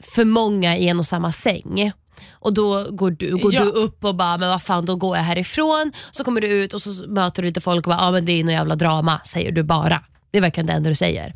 [0.00, 1.92] för många i en och samma säng.
[2.32, 3.60] Och då går du, går Ja.
[3.64, 5.92] du upp och bara, men vad fan då går jag härifrån.
[6.10, 8.32] Så kommer du ut och så möter du lite folk och bara, ja men det
[8.40, 10.02] är något jävla drama, säger du bara.
[10.30, 11.34] Det är verkligen det enda du säger.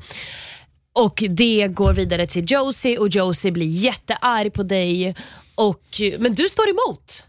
[0.97, 5.15] Och det går vidare till Josie och Josie blir jättearg på dig.
[5.55, 5.83] Och,
[6.19, 7.27] men du står emot.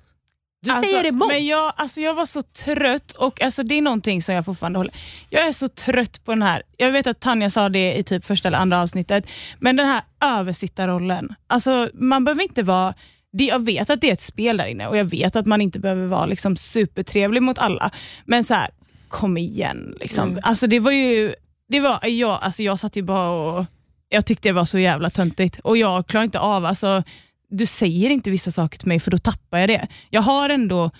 [0.61, 1.27] Du Alltså, säger emot.
[1.27, 4.79] Men jag, alltså jag var så trött och alltså det är någonting som jag fortfarande
[4.79, 4.93] håller.
[5.29, 8.25] Jag är så trött på den här, jag vet att Tanja sa det i typ
[8.25, 9.25] första eller andra avsnittet,
[9.59, 11.35] men den här översittarrollen.
[11.47, 12.93] Alltså man behöver inte vara,
[13.33, 15.61] det, jag vet att det är ett spel där inne och jag vet att man
[15.61, 17.91] inte behöver vara liksom supertrevlig mot alla,
[18.25, 18.69] men så här,
[19.07, 19.97] kom igen.
[19.99, 20.39] Liksom.
[20.43, 21.33] Alltså det var ju,
[21.69, 23.65] det var, jag, alltså jag satt ju bara och
[24.09, 27.03] jag tyckte det var så jävla töntigt och jag klarar inte av, alltså
[27.49, 29.87] du säger inte vissa saker till mig för då tappar jag det.
[30.09, 30.91] Jag har ändå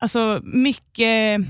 [0.00, 1.40] alltså mycket,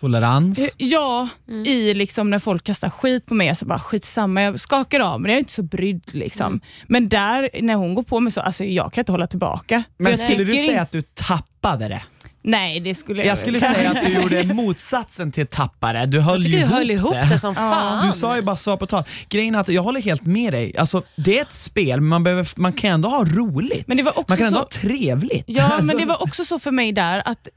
[0.00, 0.58] Tolerans.
[0.58, 1.28] eh, ja,
[1.64, 5.30] i liksom när folk kastar skit på mig, så bara skitsamma, jag skakar av men
[5.30, 6.14] jag är inte så brydd.
[6.14, 6.60] Liksom.
[6.86, 9.82] Men där, när hon går på mig så, alltså jag kan inte hålla tillbaka.
[9.96, 12.02] Men skulle du säga att du tappade det?
[12.48, 16.06] Nej, det skulle jag Jag skulle säga att du gjorde motsatsen till tappare.
[16.06, 18.06] Du höll ju du höll ihop det, som fan.
[18.06, 19.04] Du sa ju bara så på tal.
[19.28, 20.76] Grejen är att jag håller helt med dig.
[20.76, 23.88] Alltså, det är ett spel, men man, behöver, man kan ändå ha roligt.
[23.88, 25.44] Men det var också man kan ändå så- ha trevligt.
[25.46, 27.48] Ja, Alltså, men det var också så för mig där att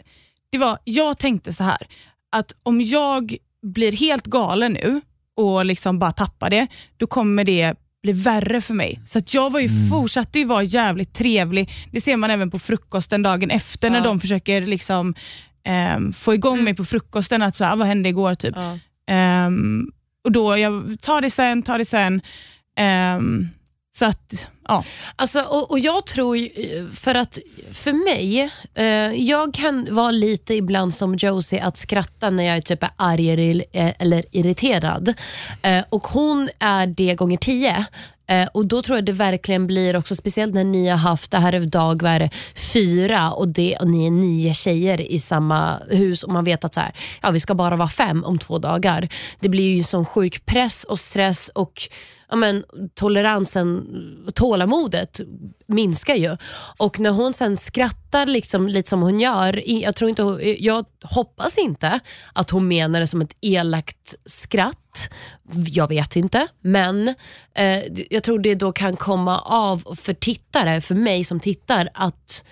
[0.51, 1.87] det var, jag tänkte så här
[2.31, 5.01] att om jag blir helt galen nu
[5.37, 7.73] och liksom bara tappar det, då kommer det
[8.03, 9.01] bli värre för mig.
[9.05, 11.69] Så att jag var ju, fortsatte ju vara jävligt trevlig.
[11.91, 14.03] Det ser man även på frukosten dagen efter när Ja.
[14.03, 15.15] de försöker liksom,
[15.65, 17.41] ehm, få igång mig på frukosten.
[17.41, 18.35] Att så här, "Ah, vad hände igår?
[18.35, 18.55] Typ.
[18.55, 18.79] Ja.
[19.13, 19.87] Ehm,
[20.23, 22.21] och då, jag tar det sen, tar det sen.
[22.77, 23.47] Ehm,
[23.95, 24.83] så att, ja.
[25.15, 26.37] Alltså, och, och jag tror,
[26.95, 27.39] för att
[27.73, 28.85] för mig, eh,
[29.29, 33.65] jag kan vara lite ibland som Josie att skratta när jag är typ arg eller,
[33.71, 35.13] eh, eller irriterad.
[35.61, 37.85] Eh, och hon är det gånger tio.
[38.31, 41.37] Eh, och Då tror jag det verkligen blir också, speciellt när ni har haft, det
[41.39, 42.29] här är dag vad är det,
[42.73, 46.73] fyra och, det, och ni är nio tjejer i samma hus och man vet att
[46.73, 49.07] så här, ja, vi ska bara vara fem om två dagar.
[49.39, 51.89] Det blir ju sån sjuk press och stress och
[52.31, 52.63] ja, men,
[52.93, 53.87] toleransen,
[54.35, 55.19] tålamodet
[55.67, 56.37] minskar ju.
[56.77, 60.23] Och när hon sen skrattar liksom, lite som hon gör, jag, tror inte,
[60.59, 61.99] jag hoppas inte
[62.33, 65.09] att hon menar det som ett elakt skratt.
[65.53, 67.07] Jag vet inte, men
[67.55, 72.43] eh, jag tror det då kan komma av för tittare, för mig som tittar, att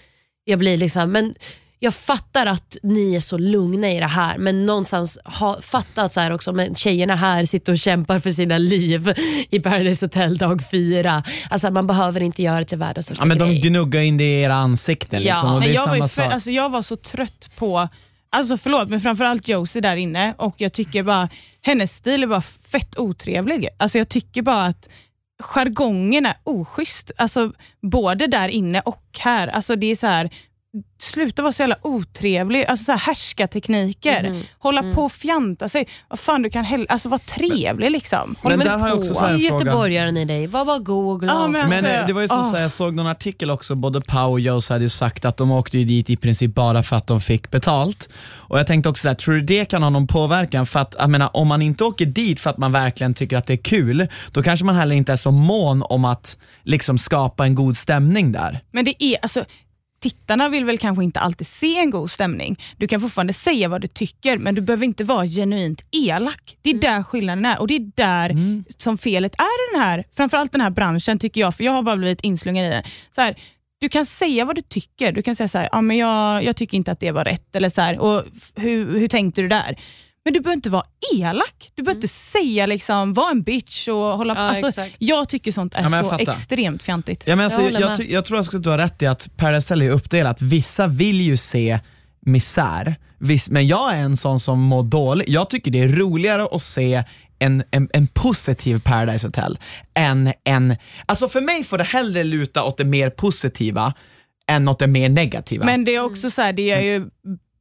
[0.43, 1.35] jag blir liksom, men
[1.81, 6.19] jag fattar att ni är så lugna i det här, men någonstans ha, fattat så
[6.19, 9.13] här också, men tjejerna här sitter och kämpar för sina liv
[9.49, 11.23] i Paradise Hotel dag fyra.
[11.49, 13.61] Alltså man behöver inte göra det till världens största Ja, men de grej.
[13.61, 15.23] gnuggar in det i era ansikten.
[15.23, 15.33] Ja.
[15.35, 17.87] Liksom, Men jag, var för, alltså jag var så trött på,
[18.29, 21.29] alltså förlåt men framförallt Josie där inne och jag tycker bara,
[21.61, 23.67] hennes stil är bara fett otrevlig.
[23.77, 24.89] Alltså jag tycker bara att
[25.39, 27.11] jargongen är oschysst.
[27.17, 29.47] Alltså både där inne och här.
[29.47, 30.29] Alltså det är så här
[31.01, 32.65] sluta vara så jävla otrevlig.
[32.65, 34.29] Alltså så här härskartekniker.
[34.29, 34.43] Mhm.
[34.59, 35.87] Hålla på och fjanta sig.
[36.09, 38.35] Vad fan du kan hell- alltså vara trevlig liksom.
[38.41, 39.01] Håll Men där har jag på.
[39.01, 39.53] också så här en fråga.
[39.63, 41.35] Göteborgaren i dig, var bara god och glad.
[41.35, 42.43] Ja, men- Men Alltså, eh, det var ju som ah.
[42.43, 45.37] så här, jag såg någon artikel också, både Pau och Joe hade ju sagt att
[45.37, 48.09] de åkte ju dit i princip bara för att de fick betalt.
[48.35, 50.65] Och jag tänkte också så här, tror du det kan ha någon påverkan?
[50.65, 53.47] För att jag menar, om man inte åker dit för att man verkligen tycker att
[53.47, 57.45] det är kul, då kanske man heller inte är så mån om att liksom skapa
[57.45, 58.59] en god stämning där.
[58.71, 59.45] Men det är, alltså,
[59.99, 62.59] tittarna vill väl kanske inte alltid se en god stämning.
[62.77, 66.57] Du kan fortfarande säga vad du tycker, men du behöver inte vara genuint elak.
[66.61, 68.35] Det är där skillnaden är och det är där
[68.77, 71.83] som felet är i den här, framförallt den här branschen tycker jag, för jag har
[71.83, 72.83] bara blivit inslungen i den.
[73.15, 73.35] Så här,
[73.79, 75.11] du kan säga vad du tycker.
[75.11, 77.55] Du kan säga så här, ah, men jag, jag tycker inte att det var rätt,
[77.55, 78.23] eller så här, och
[78.55, 79.79] hur, hur tänkte du där?
[80.29, 80.83] Men du behöver inte vara
[81.15, 81.71] elak.
[81.75, 84.41] Du behöver inte säga liksom, var en bitch och hålla på.
[84.41, 84.95] Ja, Alltså, exakt.
[84.99, 86.29] jag tycker sånt är Ja, så fattar.
[86.31, 87.23] extremt fjantigt.
[87.27, 89.73] Ja, men alltså, Jag jag, jag, jag tror att du har rätt i att Paradise
[89.73, 90.41] Hotel är uppdelat.
[90.41, 91.79] Vissa vill ju se
[92.25, 95.29] misär, Viss, men jag är en sån som mår dåligt.
[95.29, 97.03] Jag tycker det är roligare att se
[97.39, 99.57] en, en, en positiv Paradise Hotel
[99.93, 100.75] än en...
[101.05, 103.93] Alltså för mig får det hellre luta åt det mer positiva
[104.47, 105.65] än åt det mer negativa.
[105.65, 107.09] Men det är också så här, det är ju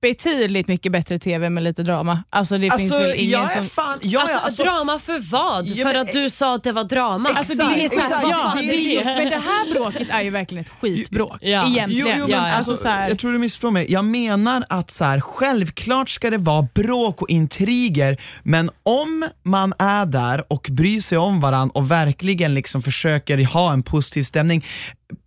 [0.02, 2.22] betydligt mycket bättre TV med lite drama.
[2.30, 3.64] Alltså det finns alltså, väl ingen jag är som...
[3.64, 3.98] fan...
[4.02, 5.66] Jag Alltså, är, alltså, drama för vad?
[5.66, 7.28] Ja, för men- att du sa att det var drama?
[7.34, 8.28] Alltså det, Exakt, är så här, exakt.
[8.30, 9.04] ja, det är det?
[9.04, 11.38] men det här bråket är ju verkligen ett skitbråk.
[11.40, 11.66] Ja.
[11.66, 12.06] Egentligen.
[12.08, 12.54] Jo, jo, men Ja, ja.
[12.54, 13.86] alltså, Alltså, så här, jag tror du missförstår mig.
[13.92, 19.72] Jag menar att så här, självklart ska det vara bråk och intriger, men om man
[19.78, 24.64] är där och bryr sig om varandra och verkligen liksom försöker ha en positiv stämning.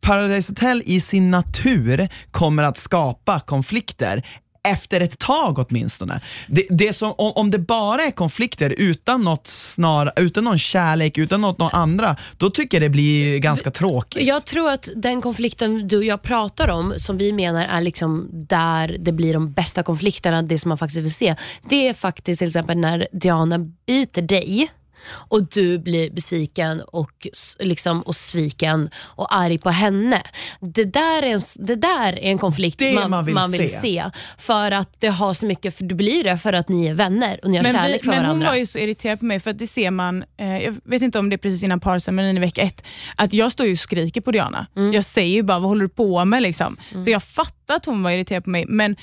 [0.01, 4.23] Paradise Hotel i sin natur kommer att skapa konflikter
[4.63, 6.21] efter ett tag åtminstone.
[6.47, 11.17] Det, det som, om, om det bara är konflikter utan, något snar, utan någon kärlek,
[11.17, 14.23] utan något, något andra, då tycker jag det blir ganska tråkigt.
[14.23, 18.29] Jag tror att den konflikten du och jag pratar om, som vi menar är liksom
[18.31, 21.35] där det blir de bästa konflikterna, det som man faktiskt vill se,
[21.69, 24.71] det är faktiskt till exempel när Diana biter dig
[25.09, 27.27] och du blir besviken och,
[27.59, 30.21] liksom, och sviken och arg på henne.
[30.59, 33.79] Det där är en, det där är en konflikt Det man, man vill se.
[33.79, 34.11] se.
[34.37, 37.39] För att det har så mycket, för du blir det för att ni är vänner
[37.43, 38.47] och ni har Men, vi, kärlek för men hon varandra.
[38.47, 41.19] var ju så irriterad på mig, för att det ser man, eh, jag vet inte
[41.19, 42.83] om det är precis innan parceremonin i vecka ett,
[43.15, 44.67] att jag står ju och skriker på Diana.
[44.75, 44.93] Mm.
[44.93, 46.43] Jag säger ju bara, vad håller du på med?
[46.43, 46.77] Liksom.
[47.05, 48.95] Så jag fattar att hon var irriterad på mig, men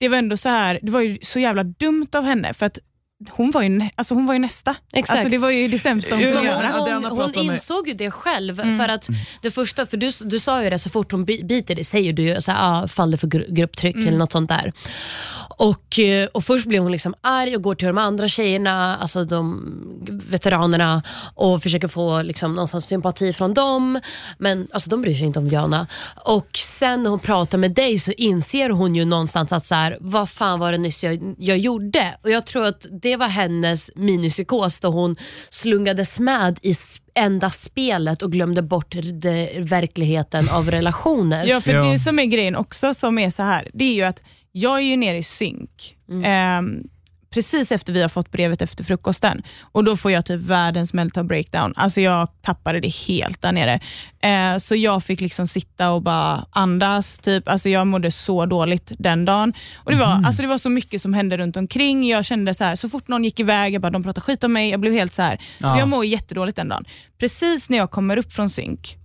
[0.00, 2.78] det var ändå så här, det var ju så jävla dumt av henne, för att
[3.30, 4.76] hon var ju, alltså hon var ju nästa.
[4.92, 5.16] Exakt.
[5.18, 6.72] Alltså det var ju det sämsta hon kunde göra.
[7.10, 8.60] hon, hon, insåg ju det själv.
[8.60, 8.78] Mm.
[8.78, 9.08] För att
[9.42, 12.12] det första, för du, du sa ju det så fort hon bi- biter dig, säger
[12.12, 14.08] du ju så här, ah, faller för gru- grupptryck Mm.
[14.08, 14.72] eller något sånt där.
[15.58, 19.24] Och, eh, och Först blir hon liksom arg och går till de andra tjejerna, alltså
[19.24, 19.62] de
[20.30, 21.02] veteranerna
[21.34, 24.00] och försöker få liksom någonstans sympati från dem.
[24.38, 25.86] Men alltså, de bryr sig inte om Diana.
[26.24, 29.96] Och Sen när hon pratar med dig så inser hon ju någonstans att så här,
[30.00, 32.14] vad fan var det nyss jag, jag gjorde?
[32.22, 35.16] Och Jag tror att det var hennes minipsykos då hon
[35.50, 36.74] slungades med i
[37.14, 41.46] enda spelet och glömde bort det, verkligheten av relationer.
[41.46, 41.84] Ja, för Ja.
[41.84, 44.82] det som är grejen också, som är så här, det är ju att jag är
[44.82, 45.96] ju nere i synk.
[46.24, 46.82] Ehm,
[47.36, 51.24] precis efter vi har fått brevet efter frukosten och då får jag typ världens mental
[51.24, 51.72] breakdown.
[51.76, 53.80] Alltså jag tappade det helt där nere.
[54.20, 57.18] Eh, så jag fick liksom sitta och bara andas.
[57.18, 57.48] Typ.
[57.48, 59.52] Alltså jag mådde så dåligt den dagen.
[59.76, 62.08] Och det, var, alltså det var så mycket som hände runt omkring.
[62.08, 64.52] Jag kände så här, så fort någon gick iväg, jag bara, de pratade skit om
[64.52, 64.70] mig.
[64.70, 65.36] Jag blev helt så här.
[65.36, 65.78] Så Ja.
[65.78, 66.84] jag mår jättedåligt den dagen.
[67.18, 68.96] Precis när jag kommer upp från synk,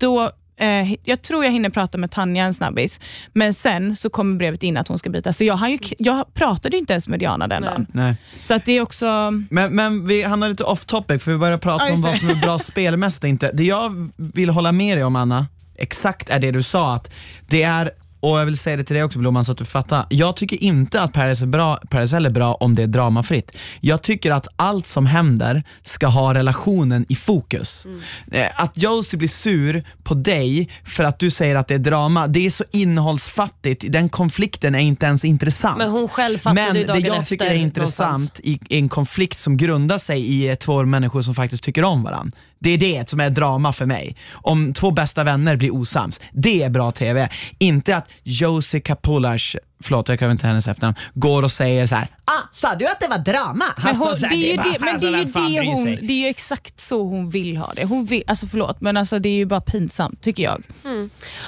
[0.00, 3.00] då, eh, jag tror jag hinner prata med Tanja en snabbis,
[3.32, 5.32] men sen så kommer brevet in att hon ska byta.
[5.32, 7.70] Så jag, hann ju, jag pratade inte ens med Diana den Nej.
[7.70, 7.86] dagen.
[7.92, 8.16] Nej.
[8.40, 9.30] Så att det är också...
[9.50, 12.12] Men, men vi hamnar lite off topic för vi börjar prata Ja, om just vad
[12.14, 12.18] det.
[12.18, 13.50] som är bra spelmässigt och inte.
[13.54, 17.12] Det jag vill hålla med dig om Anna, exakt är det du sa att
[17.48, 17.90] det är
[18.22, 20.06] och jag vill säga det till dig också Blomman så att du fattar.
[20.08, 23.56] Jag tycker inte att Paris är bra, Paris är bra om det är dramafritt.
[23.80, 27.86] Jag tycker att allt som händer ska ha relationen i fokus.
[28.32, 32.26] Eh, Att Josie blir sur på dig för att du säger att det är drama,
[32.26, 33.84] det är så innehållsfattigt.
[33.88, 35.78] Den konflikten är inte ens intressant.
[35.78, 37.26] Men hon själv fattade Men ju det dagen jag efter.
[37.28, 38.40] tycker är intressant någonstans.
[38.44, 42.36] i, en konflikt som grundar sig i två människor som faktiskt tycker om varandra.
[42.62, 44.16] Det är det som är drama för mig.
[44.32, 47.28] Om två bästa vänner blir osams, det är bra TV.
[47.58, 52.08] Inte att Josie Kapulash, förlåt jag kan inte hennes efternamn, går och säger så här.
[52.24, 53.64] ah, sa du att det var drama?
[53.76, 55.52] Men, Alltså, hon, så här, det är ju det, men det alltså, är ju fan
[55.52, 57.84] det hon, det är ju exakt så hon vill ha det.
[57.84, 60.62] Hon vill, alltså förlåt, men alltså det är ju bara pinsamt tycker jag.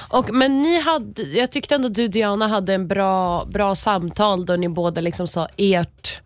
[0.09, 4.57] Och, men ni hade, jag tyckte ändå du Diana hade en bra, bra samtal då
[4.57, 6.21] ni båda liksom sa ert,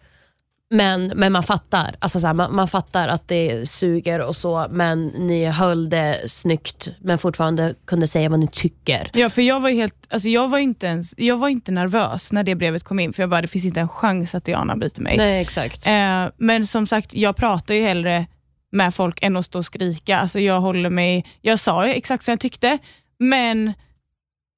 [0.71, 1.97] men, men man fattar.
[1.99, 6.31] Alltså så här, man, man fattar att det suger och så, men ni höll det
[6.31, 9.11] snyggt men fortfarande kunde säga vad ni tycker.
[9.13, 12.43] Ja, för jag var helt, alltså jag var inte ens, jag var inte nervös när
[12.43, 15.01] det brevet kom in, för jag bara, det finns inte en chans att Diana byter
[15.01, 15.17] mig.
[15.17, 15.87] Nej, exakt.
[15.87, 18.27] Eh, men som sagt, jag pratar ju hellre
[18.73, 20.19] med folk än att stå och skrika.
[20.19, 22.79] Alltså jag håller mig, jag sa exakt som jag tyckte,
[23.19, 23.73] men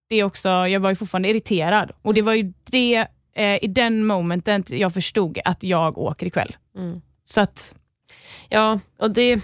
[0.08, 3.66] det är också, jag var ju fortfarande irriterad och det var ju det, eh, i
[3.66, 6.56] den momenten jag förstod att jag åker ikväll.
[6.76, 7.00] Mm.
[7.24, 7.74] Så att,
[8.52, 9.40] Ja, och det,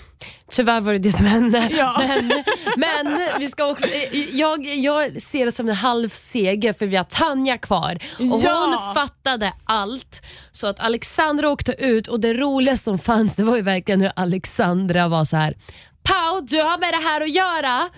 [0.50, 1.70] tyvärr var det det som hände.
[1.76, 2.02] Ja.
[2.08, 2.42] Men,
[2.76, 3.86] men vi ska också,
[4.32, 7.98] jag, jag ser det som en halv seger för vi har Tanja kvar.
[8.18, 8.64] Och Ja.
[8.64, 10.22] Hon fattade allt.
[10.52, 14.12] Så att Alexandra åkte ut och det roliga som fanns det var ju verkligen hur
[14.16, 15.56] Alexandra var så här.
[16.06, 17.88] Pau, du har med det här att göra.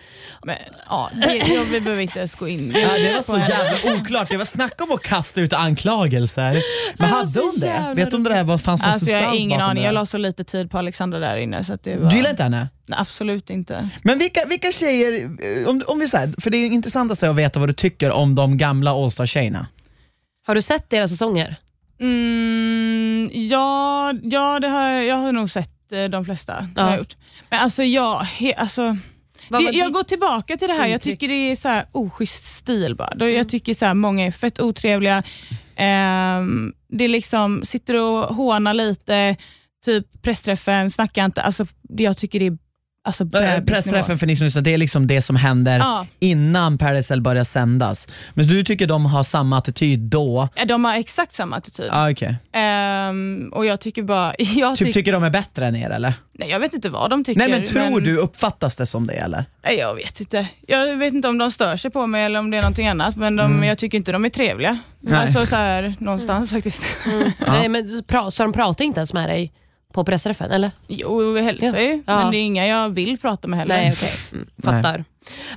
[0.45, 0.57] men,
[0.89, 4.31] ja, det, jag, vi behöver inte ens gå in Ja, det var så jävla oklart,
[4.31, 6.53] det var snack om att kasta ut anklagelser.
[6.53, 6.63] Men
[6.97, 7.93] Det hade så hon det?
[7.97, 9.87] Vet du om det där vad fanns för Alltså jag har substans ingen aning, det
[9.87, 11.65] jag la så lite tid på Alexandra där inne.
[11.65, 12.69] Så att det var, Du gillar inte henne?
[12.87, 13.89] Nej, Absolut inte.
[14.03, 15.31] Men vilka, vilka tjejer,
[15.63, 18.35] eh, om, om vi säger, för det är intressant att veta vad du tycker om
[18.35, 19.67] de gamla Allstar-tjejerna.
[20.47, 21.57] Har du sett deras säsonger?
[22.01, 26.69] Mm, ja, ja det har, jag jag har nog sett de flesta.
[26.77, 26.83] Ja.
[26.83, 27.17] har jag gjort.
[27.51, 28.97] Men alltså, jag, he, alltså
[29.49, 32.45] det, jag ditt går tillbaka till det här, jag tycker det är så här oschysst
[32.45, 33.15] stil bara.
[33.15, 35.23] Då Jag tycker så här, många är fett otrevliga.
[35.77, 39.37] Ehm, det är liksom, sitter och hånar lite,
[39.85, 41.43] typ pressträffen, snackar inte.
[41.43, 42.59] Alltså, jag tycker det är
[43.05, 43.67] alltså, bebisnivå.
[43.67, 46.07] Pressträffen för ni som lyssnar, det är liksom det som händer Ja.
[46.19, 48.09] innan Paradise Hotel börjar sändas.
[48.35, 50.49] Men du tycker de har samma attityd då?
[50.55, 51.89] Ja, De har exakt samma attityd.
[51.91, 52.35] Ah, okay.
[52.53, 54.33] Ehm, och jag tycker bara...
[54.39, 56.15] Jag, Typ tyck, tycker de är bättre än er eller?
[56.41, 57.39] nej, jag vet inte vad de tycker.
[57.41, 59.45] Nej men tror du, uppfattas det som det eller?
[59.65, 60.47] Nej, jag vet inte.
[60.67, 63.17] Jag vet inte om de stör sig på mig eller om det är någonting annat,
[63.17, 64.69] men de, jag tycker inte de är trevliga.
[64.71, 64.81] Mm.
[65.01, 65.15] Nej.
[65.17, 66.85] Alltså så här, någonstans faktiskt.
[67.47, 69.53] Nej, men pra- så de pratar inte ens med dig
[69.93, 70.71] på pressträffen, eller?
[70.87, 72.17] Jo, vi hälsar ju, Ja.
[72.23, 73.75] men det är inga jag vill prata med heller.
[73.77, 74.13] Nej, okej.
[74.33, 75.05] Mm, fattar.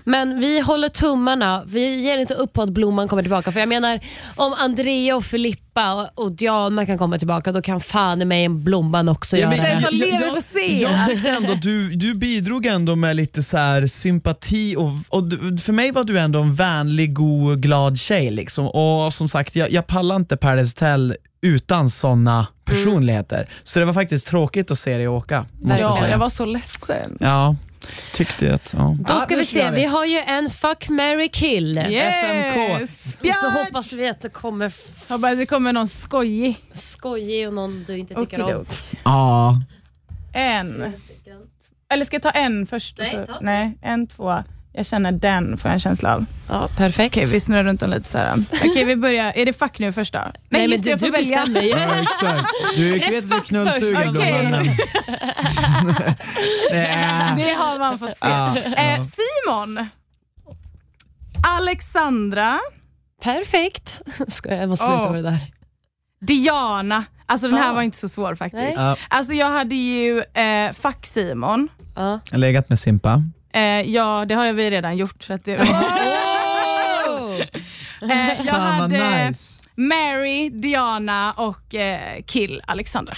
[0.04, 1.64] Men vi håller tummarna.
[1.68, 3.52] Vi ger inte upp på att Blomman kommer tillbaka.
[3.52, 4.00] För jag menar,
[4.36, 8.64] om Andrea och Filippa och, Diana kan komma tillbaka, då kan fan i mig en
[8.64, 9.64] Blomman också göra men- det.
[9.68, 10.82] Den som Jag- lever jag- får se.
[10.82, 15.58] Jag tyckte ändå du, du bidrog ändå med lite så här sympati och, och du-
[15.58, 18.32] för mig var du ändå en vänlig, god, glad tjej.
[18.32, 18.68] Liksom.
[18.68, 23.48] Och som sagt, jag, jag pallar inte Paradise Hotel utan såna personligheter.
[23.64, 25.46] Så det var faktiskt tråkigt att se dig åka.
[25.62, 26.10] Måste jag Ja, säga.
[26.12, 27.18] jag var så ledsen.
[27.20, 27.56] Ja,
[28.14, 28.74] tyckte att...
[28.78, 28.96] Ja.
[29.00, 31.78] Då Ja, ska nu vi se, vi har ju en fuck, marry, kill.
[31.78, 32.82] FMK.
[32.82, 34.74] Och så hoppas vi att det kommer
[35.10, 36.58] Hoppas det kommer någon skojig.
[36.72, 38.50] skojig och någon du inte tycker om.
[38.50, 38.68] Okidok.
[39.04, 39.62] Ja.
[40.34, 40.94] En.
[41.94, 43.00] Eller ska jag ta en först?
[43.00, 43.34] och Nej, så?
[43.34, 43.40] ta.
[43.42, 44.44] Nej, en, två.
[44.74, 46.26] Jag känner den, får jag en känsla av.
[46.50, 47.18] Ja, perfekt.
[47.18, 48.44] Okej, vi snurrar runt den lite så här.
[48.66, 49.32] Okej, vi börjar.
[49.36, 50.20] Är det fuck nu först då?
[50.20, 51.38] Nej, Nej, men just du, jag får du välja.
[51.38, 51.70] bestämmer ju.
[51.70, 52.48] Ja, exakt.
[52.76, 54.14] Du vet att du är knullsugen
[54.52, 54.66] men...
[57.38, 58.28] Det har man fått se.
[58.28, 59.88] Ja, Eh, Simon.
[61.60, 62.60] Alexandra.
[63.24, 64.02] Perfekt.
[64.28, 65.40] Skojar, jag måste sluta med det där.
[66.22, 67.04] Diana.
[67.26, 67.74] Alltså den här Ja.
[67.74, 68.78] var inte så svår faktiskt.
[68.78, 68.88] Nej.
[68.88, 68.98] Ja.
[69.10, 71.68] Alltså jag hade ju eh, fuck Simon.
[71.96, 72.20] Ja.
[72.26, 73.24] Jag har legat med Simpa.
[73.54, 75.22] Eh, ja, det har vi redan gjort.
[75.22, 75.66] Så att det, eh,
[78.46, 79.64] jag hade nice.
[79.76, 83.18] Mary, Diana och eh, Kill Alexandra.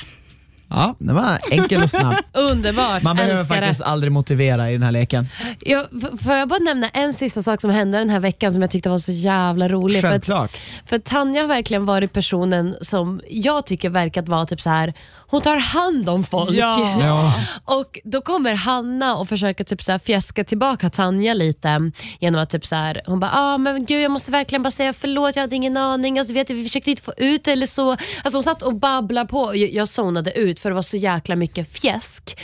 [0.73, 2.15] Ja, det var enkel och snabb.
[2.33, 5.27] Underbart, Man behöver älskar faktiskt aldrig motivera i den här leken.
[5.59, 8.61] Jag, f- får jag bara nämna en sista sak som hände den här veckan som
[8.61, 10.01] jag tyckte var så jävla rolig.
[10.01, 10.57] För, att, Självklart.
[10.85, 14.93] för Tanja har verkligen varit personen som jag tycker verkat vara typ så här.
[15.27, 16.51] hon tar hand om folk.
[16.55, 16.97] Ja.
[17.03, 17.33] Ja.
[17.65, 22.49] Och Då kommer Hanna och försöker typ så här fjäska tillbaka Tanja lite genom att
[22.49, 25.43] typ så här, hon bara ah, men gud jag måste verkligen bara säga förlåt, jag
[25.43, 26.19] hade ingen aning.
[26.19, 27.91] Alltså, vet du, vi försökte inte få ut det eller så.
[27.91, 29.55] Alltså, hon satt och babblade på.
[29.55, 32.39] Jag, jag zonade ut för det var så jäkla mycket fjäsk.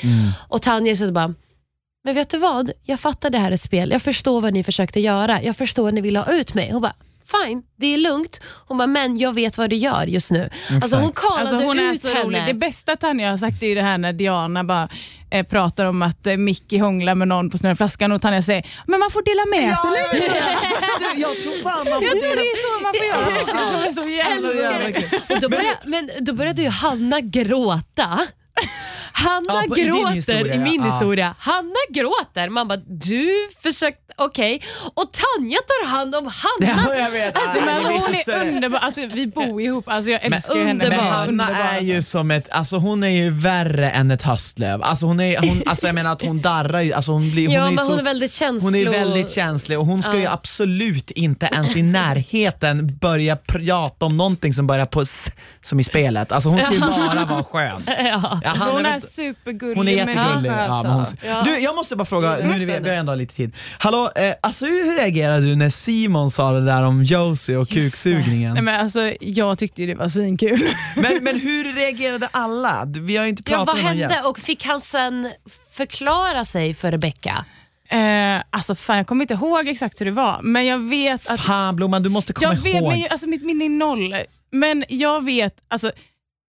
[0.47, 1.33] Och Tanja så bara
[2.03, 2.71] men vet du vad?
[2.83, 3.91] Jag fattar det här är ett spel.
[3.91, 5.41] Jag förstår vad ni försökte göra.
[5.41, 6.71] Jag förstår att ni ville ha ut mig.
[6.71, 6.95] Hon bara,
[7.31, 8.39] fine, det är lugnt.
[8.67, 10.49] Hon bara, men jag vet vad du gör just nu.
[10.81, 12.23] Alltså hon kallade Alltså hon är ut så henne.
[12.23, 12.43] rolig.
[12.47, 14.89] Det bästa Tanja har sagt är ju det här när Diana bara
[15.31, 18.99] eh, pratar om att eh, Mickey hånglar med någon på snurrflaskan och Tanja säger men
[18.99, 20.33] man får dela med sig lite.
[21.15, 23.37] Du, jag tror fan man Jag får tror det är så man får göra.
[23.37, 25.09] Jag tror det är så jävla jävla roligt.
[25.09, 25.35] kul.
[25.35, 28.27] Och då, började, men då började ju Hanna gråta.
[29.23, 30.91] Hanna Ja, på- i gråter historia, i min ja.
[30.93, 31.35] historia.
[31.39, 32.49] Hanna gråter.
[32.49, 33.29] Man bara, du
[33.63, 34.61] försökte, okej.
[34.93, 36.83] Och Tanja tar hand om Hanna.
[36.87, 37.35] Ja, jag vet.
[37.37, 38.79] Alltså, men hon är underbar.
[38.79, 39.83] Alltså, vi bor ihop.
[39.87, 40.89] Alltså, jag älskar ju henne.
[40.89, 42.11] Men Hanna underbar, är ju alltså.
[42.11, 44.83] som ett, alltså hon är ju värre än ett höstlöv.
[44.83, 47.55] Alltså hon är, hon, alltså jag menar att hon darrar ju, alltså hon blir, hon
[47.55, 48.85] ja, är men så, hon är väldigt känslig.
[48.85, 54.05] hon är väldigt känslig och hon ska ju absolut inte ens i närheten börja prata
[54.05, 55.25] om någonting som börjar på s,
[55.61, 56.31] som i spelet.
[56.31, 57.83] Alltså hon ska ju bara vara skön.
[58.09, 58.39] Ja.
[58.71, 60.25] Hon är supergullig hon är jättegullig.
[60.51, 61.15] människa, Ja, men hon, alltså.
[61.25, 61.41] Ja.
[61.45, 63.55] du, jag måste bara fråga, nu är vi, har ändå lite tid.
[63.79, 68.53] Hallå, eh, alltså hur reagerade du när Simon sa det där om Josie och kuksugningen?
[68.53, 70.59] Nej, men alltså, jag tyckte ju det var svinkul.
[70.95, 72.85] Men, men hur reagerade alla?
[72.85, 74.27] Du- Vi har ju inte Ja, pratat vad med någon hände gäst.
[74.27, 75.31] och fick han sen
[75.71, 77.45] förklara sig för Rebecca?
[77.89, 81.41] Eh, alltså fan, jag kommer inte ihåg exakt hur det var, men jag vet att...
[81.41, 82.91] Fan Blomman, du måste komma Jag vet, ihåg.
[82.93, 84.15] men, alltså, mitt minne är noll.
[84.51, 85.91] Men jag vet, alltså,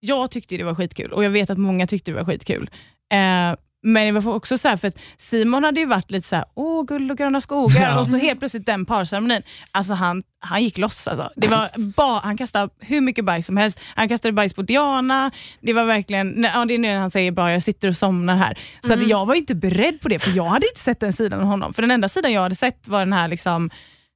[0.03, 2.69] jag tyckte det var skitkul och jag vet att många tyckte det var skitkul.
[3.13, 6.35] Eh, men det var också så här, för att Simon hade ju varit lite så
[6.35, 7.99] här, åh guld och gröna skogar Ja.
[7.99, 9.41] och så helt plötsligt den parceremonin,
[9.71, 11.07] alltså han, han gick loss.
[11.07, 11.29] Alltså.
[11.35, 13.79] Det var ba, han kastade hur mycket bajs som helst.
[13.95, 15.31] Han kastade bajs på Diana,
[15.61, 18.57] det var verkligen, ja, det är när han säger bara jag sitter och somnar här.
[18.81, 21.39] Så att jag var inte beredd på det, för jag hade inte sett den sidan
[21.39, 21.73] av honom.
[21.73, 23.69] För den enda sidan jag hade sett var den här liksom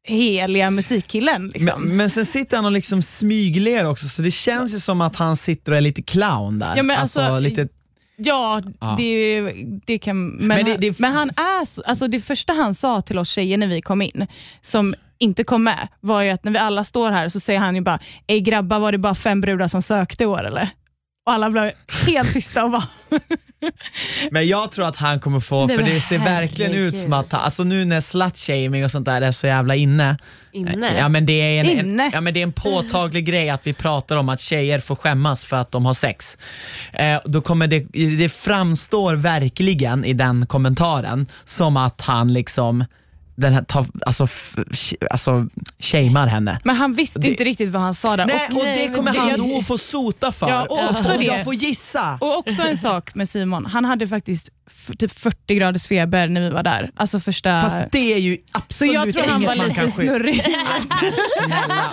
[0.07, 1.47] heliga musikkillen.
[1.53, 1.81] Liksom.
[1.83, 5.15] Men, men sen sitter han och liksom smygler också, så det känns ju som att
[5.15, 6.73] han sitter och är lite clown där.
[6.77, 7.67] Ja, men alltså, lite,
[8.17, 8.95] Ja, Ja.
[8.97, 9.41] Det,
[9.85, 10.27] det kan...
[10.27, 13.17] Men, Men det- han, det- men han är så, alltså det första han sa till
[13.19, 14.27] oss tjejer när vi kom in,
[14.61, 17.75] som inte kom med, var ju att när vi alla står här så säger han
[17.75, 20.69] ju bara, Ey grabbar var det bara fem brudar som sökte i år eller?
[21.25, 21.71] Och alla blev
[22.05, 22.87] helt tysta och bara,
[24.31, 27.31] Men jag tror att han kommer få, Nej, för det ser verkligen ut som att,
[27.31, 30.17] han- alltså nu när slutshaming och sånt där är så jävla inne.
[30.51, 30.97] Inne?
[30.97, 32.09] Ja men, det är en, en, Inne?
[32.13, 35.45] ja, men det är en påtaglig grej att vi pratar om att tjejer får skämmas
[35.45, 36.37] för att de har sex.
[36.93, 37.79] Eh, då kommer det,
[38.17, 42.85] det framstår verkligen i den kommentaren som att han liksom
[43.35, 44.27] den här, tar, alltså,
[45.11, 45.47] alltså
[45.79, 46.59] shamear henne.
[46.63, 48.25] men han visste Det- inte riktigt vad han sa där.
[48.25, 50.49] Nej, och, och det kommer det- han nog få sota för.
[50.49, 52.17] Ja, och också Om det- jag får gissa.
[52.21, 54.49] och också en sak med Simon, han hade faktiskt
[54.99, 56.91] typ 40 graders feber när vi var där.
[56.95, 57.61] Alltså första...
[57.61, 60.11] Fast det är ju så absolut jag tror han inget var man lite kan skylla
[60.13, 60.45] snurrig.
[61.43, 61.91] Snälla,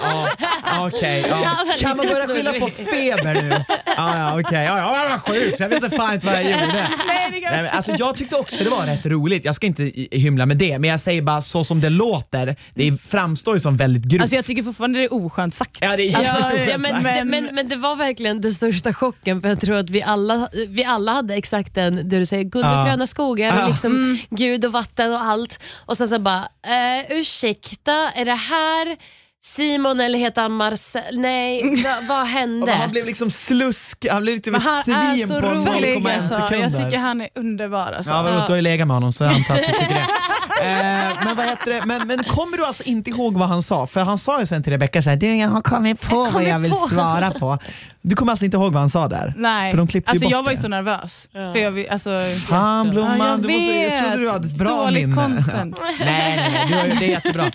[0.65, 0.89] ja.
[0.89, 1.35] Okej, ja.
[1.37, 3.15] Han var Kan man lite börja skylla på snurrig.
[3.15, 3.65] feber nu?
[3.97, 4.65] Ja, ja okej.
[4.65, 6.89] Ja, ja, jag var sjuk så jag vet inte fan inte vad jag gjorde.
[7.07, 7.53] Nej, det kan...
[7.53, 10.57] Nej, men alltså, jag tyckte också det var rätt roligt, jag ska inte hymla med
[10.57, 14.23] det, men jag säger bara så som det låter, det framstår ju som väldigt grovt.
[14.23, 15.77] Alltså jag tycker fortfarande det är oskönt sagt.
[15.81, 18.93] Ja, det är alltså, jävligt Ja, men, men- men, men, det var verkligen den största
[18.95, 22.45] chocken för jag tror att vi alla, vi alla hade exakt den, det du säger,
[22.63, 23.63] guld och gröna skogar, Ja.
[23.63, 24.19] och liksom Mm.
[24.31, 25.61] Gud och vatten och allt.
[25.87, 28.97] Och sen så bara, eh, ursäkta, är det här
[29.45, 31.19] Simon eller heter han Marcel?
[31.19, 32.73] Nej, va, vad Och hände?
[32.73, 35.97] han blev liksom slusk, han blev lite Men ett han är svin så på rolig
[35.99, 36.35] 0,1 alltså.
[36.35, 36.59] sekunder.
[36.69, 37.93] Jag tycker han är underbar.
[37.93, 38.13] Alltså.
[38.13, 40.07] Ja, vadå, du har ju legat med honom så jag antar att du tycker det.
[40.63, 41.83] Eh, men vad heter det?
[41.87, 43.87] Men, men kommer du alltså inte ihåg vad han sa?
[43.87, 46.49] För han sa ju sen till Rebecca såhär, du jag har kommit på vad kommer
[46.49, 47.59] jag vill på." svara på.
[48.05, 49.35] Du kommer alltså inte ihåg vad han sa där?
[49.37, 51.29] Nej, För de klippte ju alltså bort jag var ju så nervös.
[51.33, 51.53] Ja.
[51.53, 52.11] För jag, vill- alltså,
[52.49, 54.01] Fan Ja, Blomman, jag du måste, jag vet.
[54.13, 55.15] trodde du hade ett bra Dåligt minne.
[55.23, 55.77] content.
[56.01, 57.53] nej, nej, nej, du har, ju- det är jättebra.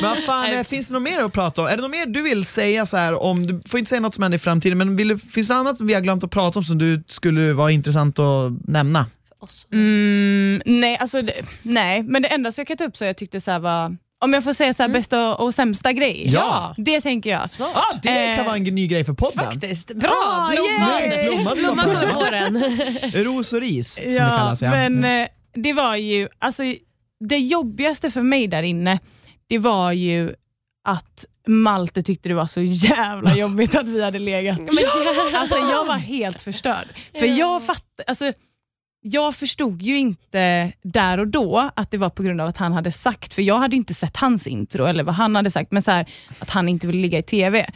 [0.00, 1.66] Men vad fan, eh, finns det något mer att prata om?
[1.68, 4.14] Är det något mer du vill säga så här om, du får inte säga något
[4.14, 6.30] som händer i framtiden, men vill, du- finns det något annat vi har glömt att
[6.30, 9.06] prata om som du skulle vara intressant att nämna?
[9.42, 9.66] Oss.
[9.72, 11.32] Mm, nej, alltså, det,
[11.62, 13.96] nej, men det enda som jag kan ta upp så jag tyckte så här var,
[14.24, 16.22] om jag får säga så här, bästa och, och sämsta grej.
[16.32, 16.74] Ja.
[16.78, 17.50] Det tänker jag.
[17.50, 17.70] Smart.
[17.76, 19.44] Ah, det Eh, kan vara en ny grej för podden.
[19.44, 19.88] Faktiskt.
[19.94, 21.54] Bra, Ah, Blomman.
[21.56, 23.24] Blomman kommer på den.
[23.24, 24.62] Ros och ris som det Ja, kallas.
[24.62, 24.70] Ja.
[24.70, 26.62] men eh, det var ju, alltså
[27.28, 28.98] det jobbigaste för mig där inne,
[29.48, 30.34] det var ju
[30.88, 34.60] att Malte tyckte det var så jävla jobbigt att vi hade legat.
[35.34, 36.86] Alltså jag var helt förstörd.
[37.18, 37.34] För Ja.
[37.36, 38.32] jag fattade, alltså
[39.04, 42.72] jag förstod ju inte där och då att det var på grund av att han
[42.72, 45.82] hade sagt, för jag hade inte sett hans intro eller vad han hade sagt, men
[45.82, 46.06] så här,
[46.38, 47.66] att han inte ville ligga i TV.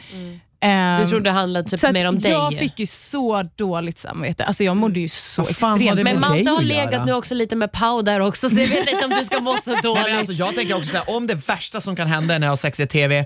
[0.59, 2.31] Ehm, Du trodde det handlade typ så mer om dig?
[2.31, 4.43] jag fick ju så dåligt samvete.
[4.43, 7.71] Alltså jag mådde ju så har extremt Men Malte har legat nu också lite med
[7.71, 10.03] Pau där också så jag vet inte om du ska må så Nej, dåligt.
[10.09, 12.55] men alltså, jag tänker också såhär, om det värsta som kan hända när jag har
[12.55, 13.25] sex i TV, eh,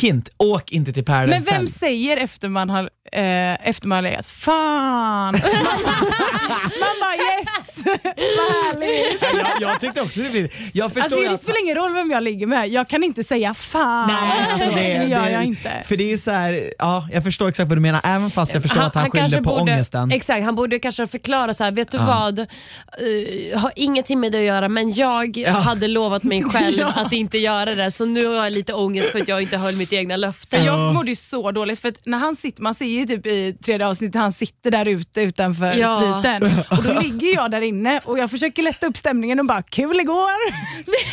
[0.00, 1.68] hint, åk inte till Men Paradise vem Hotel.
[1.68, 5.34] säger efter man har, eh, efter man har legat, fan!
[6.80, 9.22] man bara yes, vad härligt.
[9.22, 9.28] Ja,
[9.60, 12.10] jag, jag tyckte också det blir, jag förstår Alltså, det att spelar ingen roll vem
[12.10, 14.08] jag ligger med, jag kan inte säga fan.
[14.08, 15.70] Nej, alltså det, det gör det, jag inte.
[15.84, 18.62] För det är så här, ja, jag förstår exakt vad du menar, även fast jag
[18.62, 20.10] förstår att han, skyllde kanske på borde, ångesten.
[20.12, 22.06] Exakt, han borde kanske förklara så här, vet du Ja.
[22.06, 25.50] vad, uh, har ingenting med det att göra men jag Ja.
[25.50, 26.92] hade lovat mig själv Ja.
[26.96, 29.74] att inte göra det så nu har jag lite ångest för att jag inte höll
[29.76, 30.56] mitt egna löfte.
[30.56, 33.56] Jag mådde ju så dåligt, för att när han sitter, man ser ju typ i
[33.64, 36.22] tredje avsnittet, han sitter där ute utanför Ja.
[36.22, 39.62] sviten och då ligger jag där inne och jag försöker lätta upp stämningen och bara
[39.62, 40.30] kul igår.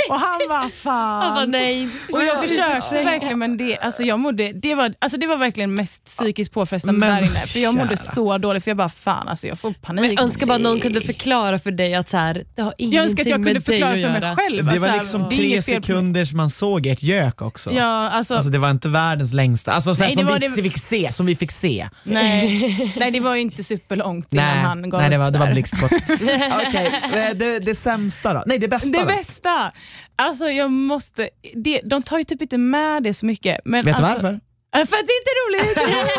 [0.09, 1.23] och han bara fan.
[1.23, 1.89] Han bara nej.
[2.11, 5.73] Och jag försökte verkligen men det, alltså jag mådde, det, var, alltså det var verkligen
[5.73, 7.47] mest psykiskt påfrestande Men där inne.
[7.47, 7.97] För jag mådde kära.
[7.97, 10.01] så dåligt för jag bara fan alltså jag får panik.
[10.01, 12.73] Men jag önskar bara att någon kunde förklara för dig att så här, det har
[12.77, 14.65] ingenting jag önskar att jag kunde förklara för mig själv.
[14.65, 17.71] Det var alltså, liksom tre sekunder som man såg ert gök också.
[17.71, 20.39] Ja, alltså, Alltså det var inte världens längsta, alltså så här, Nej, som, det var
[20.39, 21.72] vi, det- fick se, som vi fick se.
[22.03, 25.39] Nej, nej det var ju inte superlångt innan Nej, han gav nej det var, det
[25.39, 25.53] var där.
[25.53, 25.91] blixtkort.
[26.67, 28.43] Okej, eh, det, det sämsta då?
[28.45, 29.05] Nej det bästa Det då?
[29.05, 29.71] bästa,
[30.15, 33.59] alltså jag måste, det, de tar ju typ inte med det så mycket.
[33.65, 34.39] Men Vet du alltså, varför?
[34.73, 35.77] För att det inte är roligt.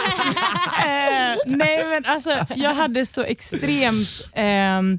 [0.79, 4.99] eh, nej men alltså jag hade så extremt ehm,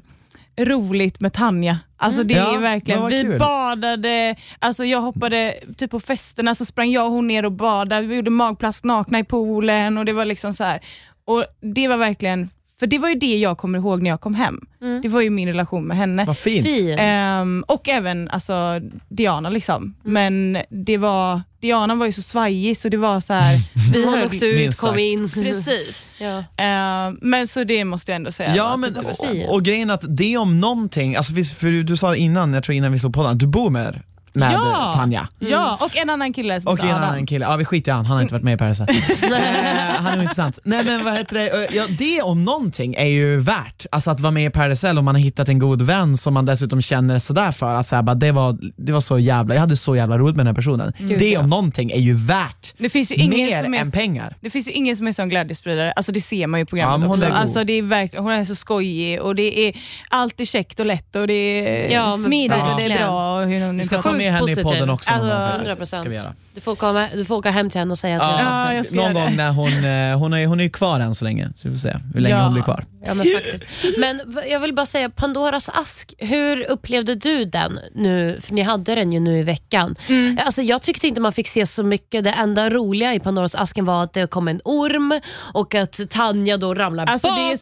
[0.58, 1.78] roligt med Tanja.
[1.96, 3.38] Alltså det Ja, är verkligen, vi kul.
[3.38, 8.06] badade, alltså jag hoppade typ på festerna så sprang jag och hon ner och badade,
[8.06, 10.80] vi gjorde magplask nakna i poolen och det var liksom så här.
[11.24, 11.44] Och
[11.74, 14.60] det var verkligen, för det var ju det jag kommer ihåg när jag kom hem.
[14.82, 15.00] Mm.
[15.02, 16.24] Det var ju min relation med henne.
[16.24, 16.66] Vad fint.
[16.66, 17.00] Fint.
[17.00, 19.50] Ehm, och även alltså, Diana.
[19.50, 19.94] liksom.
[20.02, 23.60] Men det var, Diana var ju så svajig så det var så här,
[23.92, 25.30] vi Hon höll, åkte ut, kom in.
[25.30, 26.04] Precis.
[26.18, 26.44] Ja.
[26.56, 28.56] Ehm, men så det måste jag ändå säga.
[28.56, 29.04] Ja men, typ
[29.46, 32.92] och, och grejen att det om någonting, alltså, för du sa innan, jag tror innan
[32.92, 34.02] vi slog på den, du bor med
[34.36, 34.92] med Ja.
[34.96, 35.28] Tanja.
[35.38, 37.08] Ja, och en annan kille som Och heter en Adam.
[37.08, 38.82] annan kille, ja vi skiter i han, han har inte varit med i Paradise.
[39.22, 40.58] eh, han är intressant.
[40.64, 44.20] Nej men vad heter det, Eh, ja, det om någonting är ju värt, alltså att
[44.20, 47.18] vara med i Paradise om man har hittat en god vän som man dessutom känner
[47.18, 47.74] sådär för.
[47.74, 50.46] Att här, bara, det, var, det var så jävla, jag hade så jävla roligt med
[50.46, 50.92] den här personen.
[50.98, 51.40] Gud, det ja.
[51.40, 54.36] om någonting är ju värt Det finns ju ingen mer som är än pengar.
[54.40, 56.66] Det finns ju ingen som är sån glädjespridare, alltså det ser man ju i Ja,
[56.68, 57.24] programmet hon också.
[57.24, 57.38] är god.
[57.38, 59.76] Alltså det är verkligen, hon är så skojig och det är
[60.10, 62.98] allt är käckt och lätt och det är Ja, men smidigt och det är verkligen.
[62.98, 63.36] bra.
[63.40, 64.18] Och hur hon nu Vi ska ta pratar.
[64.26, 64.62] Med henne i positiv.
[64.62, 65.10] podden också.
[65.10, 65.92] Alltså, gång faktiskt.
[65.94, 66.00] 100%.
[66.00, 66.34] Ska vi göra.
[66.54, 68.94] Du får, komma, du får åka hem till henne och säga att Ja, jag ska
[68.94, 71.48] någon göra gång när hon, eh, hon, är, hon är ju kvar än så länge,
[71.56, 72.42] så vi får se hur länge Ja.
[72.44, 72.84] hon blir kvar.
[73.06, 73.64] Ja, men, faktiskt.
[73.98, 74.20] men
[74.50, 78.38] jag vill bara säga, Pandoras ask, hur upplevde du den nu?
[78.42, 79.94] För ni hade den ju nu i veckan.
[80.08, 80.38] Mm.
[80.44, 82.24] Alltså, jag tyckte inte man fick se så mycket.
[82.24, 85.20] Det enda roliga i Pandoras asken var att det kom en orm
[85.54, 87.46] och att Tanja då ramlar Alltså bakåt.
[87.46, 87.56] det, är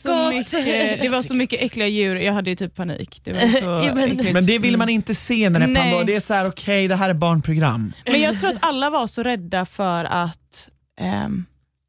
[0.44, 3.20] så mycket, det var så mycket äckliga djur, jag hade ju typ panik.
[3.24, 3.40] Det var
[3.80, 4.32] så Ja, men- äckligt.
[4.32, 5.82] Men det vill man inte se när det är Nej.
[5.82, 6.04] Pandora.
[6.04, 7.92] Det är så här: okej det här är barnprogram.
[8.06, 10.68] Men jag tror att alla var så rädda för att
[11.00, 11.44] ehm,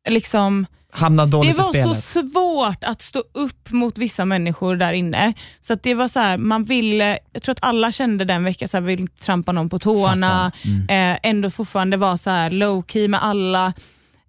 [0.09, 2.03] liksom, Hamna det dåligt i var så spelet.
[2.33, 5.33] svårt att stå upp mot vissa människor där inne.
[5.61, 8.67] Så att det var så här, man ville, jag tror att alla kände den veckan,
[8.67, 10.51] så här, vill trampa någon på tårna,
[10.89, 13.73] eh, ändå fortfarande vara så här low key med alla.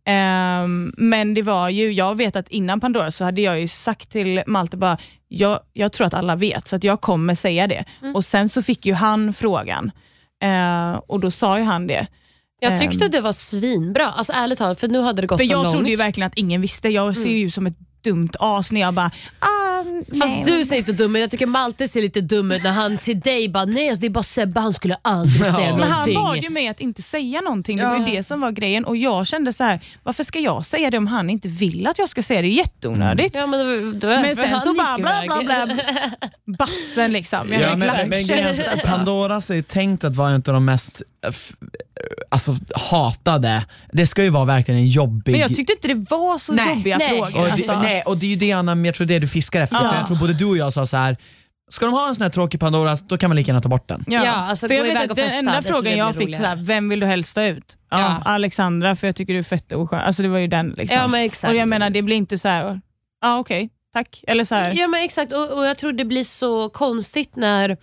[0.06, 4.10] Ehm, men det var ju, jag vet att innan Pandora så hade jag ju sagt
[4.10, 7.84] till Malte bara, jag, jag tror att alla vet så att jag kommer säga det.
[8.14, 9.90] Och Sen så fick ju han frågan
[10.42, 12.06] eh, och då sa ju han det.
[12.60, 13.10] Jag tyckte Ehm.
[13.10, 15.74] det var svinbra, alltså, ärligt talat, för nu hade det gått För så jag långt.
[15.74, 16.88] trodde ju verkligen att ingen visste.
[16.88, 17.76] Jag ser ju ut som ett
[18.10, 19.66] dumt as när jag bara, ah,
[20.18, 20.42] Fast nej.
[20.46, 21.20] du ser inte dum ut.
[21.20, 24.06] Jag tycker Malte ser lite dum ut när han till dig bara nej alltså, det
[24.06, 26.14] är bara Sebbe, han skulle aldrig säga Men Men han någonting.
[26.14, 28.84] bad ju mig att inte säga någonting, det var ju det som var grejen.
[28.84, 31.98] Och jag kände så här, varför ska jag säga det om han inte vill att
[31.98, 32.48] jag ska säga det?
[32.48, 33.34] Det är jätteonödigt.
[33.34, 35.76] Ja, men, då, då är Men sen han så bara bla bla bla,
[36.58, 37.52] bassen liksom.
[37.52, 38.86] Jag Ja, men, men så.
[38.86, 41.30] Pandoras är ju tänkt att vara en av de mest eh,
[42.28, 42.56] alltså,
[42.90, 43.64] hatade.
[43.92, 45.32] Det ska ju vara verkligen en jobbig...
[45.32, 46.68] Men jag tyckte inte det var så Nej.
[46.68, 47.08] jobbiga Nej.
[47.08, 47.38] frågor.
[47.38, 47.80] och det, Alltså.
[47.80, 49.76] nej, och det är ju det Anna, jag tror det du fiskar efter.
[49.82, 49.90] Ja.
[49.90, 51.16] För jag tror både du och jag sa så här.
[51.70, 53.88] Ska de ha en sån här tråkig Pandoras, då kan man lika gärna ta bort
[53.88, 54.04] den.
[54.06, 57.06] Ja, alltså för jag vet att den enda frågan jag fick var, vem vill du
[57.06, 57.76] helst ta ut?
[57.90, 58.22] Ja, Ja.
[58.24, 60.00] Alexandra, för jag tycker du är fett oskön.
[60.00, 60.68] Alltså det var ju den.
[60.76, 60.98] Liksom.
[60.98, 61.50] Ja, men exakt.
[61.50, 62.80] och jag menar, det blir inte så här,
[63.22, 64.24] ja okej, tack.
[64.26, 67.76] Eller så här, Ja men exakt och, och jag tror det blir så konstigt när,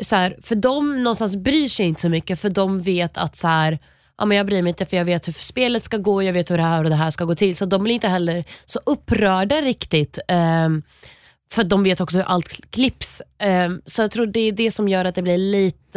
[0.00, 3.48] så här, för de någonstans bryr sig inte så mycket för de vet att så
[3.48, 3.78] här,
[4.18, 6.50] ja, men jag bryr mig inte för jag vet hur spelet ska gå, jag vet
[6.50, 7.56] hur det här och det här ska gå till.
[7.56, 10.18] Så de blir inte heller så upprörda riktigt.
[10.28, 10.68] Eh,
[11.50, 13.22] för de vet också hur allt klipps.
[13.38, 15.87] Eh, så jag tror det är det som gör att det blir lite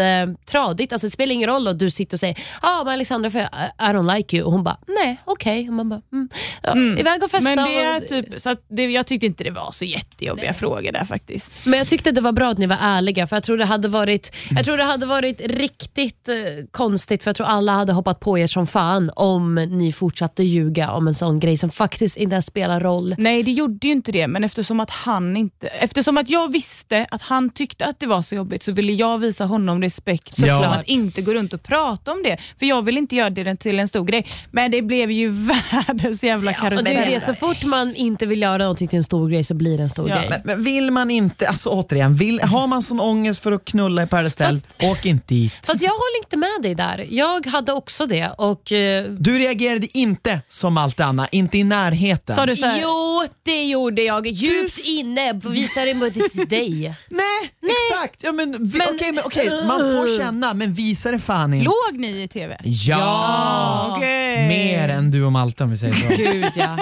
[0.45, 0.93] tradigt.
[0.93, 3.39] Alltså, det spelar ingen roll om du sitter och säger ja ah, men Alexandra för
[3.39, 3.43] I,
[3.79, 5.67] I don't like you och hon bara nej okej.
[5.67, 6.29] Och man bara mm.
[6.63, 6.97] Ja, Mm.
[6.97, 7.55] Iväg och festa.
[7.55, 10.91] Men det är och, typ, så det, jag tyckte inte det var så jättejobbiga frågor
[10.91, 11.65] där faktiskt.
[11.65, 13.87] Men jag tyckte det var bra att ni var ärliga för jag tror det hade
[13.87, 16.35] varit, jag tror det hade varit riktigt eh,
[16.71, 20.91] konstigt för jag tror alla hade hoppat på er som fan om ni fortsatte ljuga
[20.91, 23.15] om en sån grej som faktiskt inte spelar roll.
[23.17, 27.05] Nej, det gjorde ju inte det, men eftersom att han inte, eftersom att jag visste
[27.11, 30.55] att han tyckte att det var så jobbigt så ville jag visa honom respekt Ja.
[30.57, 30.77] såklart.
[30.79, 32.37] att inte gå runt och prata om det.
[32.59, 34.27] För jag vill inte göra det till en stor grej.
[34.51, 35.27] Men det blev ju
[35.71, 36.83] världens jävla Och karusell.
[36.85, 39.53] det är det, så fort man inte vill göra någonting till en stor grej så
[39.53, 40.15] blir det en stor Ja.
[40.15, 40.27] grej.
[40.29, 44.03] Men, men vill man inte, alltså återigen, vill, har man sån ångest för att knulla
[44.03, 45.53] i Paradise åk inte dit.
[45.63, 47.07] Fast jag håller inte med dig där.
[47.09, 52.35] Jag hade också det och eh, Du reagerade inte som allt Anna, inte i närheten.
[52.35, 54.27] Sa du så här, Jo, det gjorde jag.
[54.27, 56.95] Djupt inne visade det till dig.
[57.09, 57.51] Nej,
[57.91, 58.23] exakt!
[58.23, 61.65] Ja, men, vi, Men- okej, men, okej, man får känna, men visa det fan inte.
[61.65, 62.57] låg ni i TV?
[62.63, 62.97] Ja!
[62.99, 63.95] Ja.
[63.97, 64.47] Okej.
[64.47, 66.07] Mer än du och Malte om vi säger så.
[66.17, 66.77] Gud ja.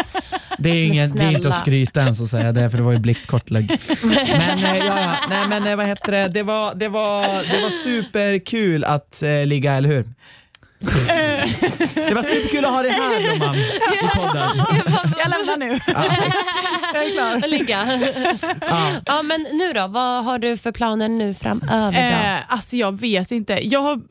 [0.58, 2.92] Det är, inget, det är inte att skryta ens att säga det, för det var
[2.92, 3.80] ju blixtkortlägg.
[4.04, 5.16] Men, eh, ja, ja.
[5.30, 6.28] Nej, men eh, vad heter det?
[6.28, 10.06] Det var, det var, det var superkul att eh, ligga, eller hur?
[10.80, 14.66] Det var superkul att ha det här gumman, i podden.
[15.20, 15.80] Jag lämnar nu.
[16.94, 17.48] jag är klar.
[17.48, 18.00] Ligga.
[18.68, 18.92] Ja.
[19.06, 19.88] Ja, men nu då?
[19.88, 21.92] Vad har du för planer nu framöver?
[21.92, 21.98] Då?
[22.00, 23.68] Eh, alltså jag vet inte.
[23.68, 24.02] Jag har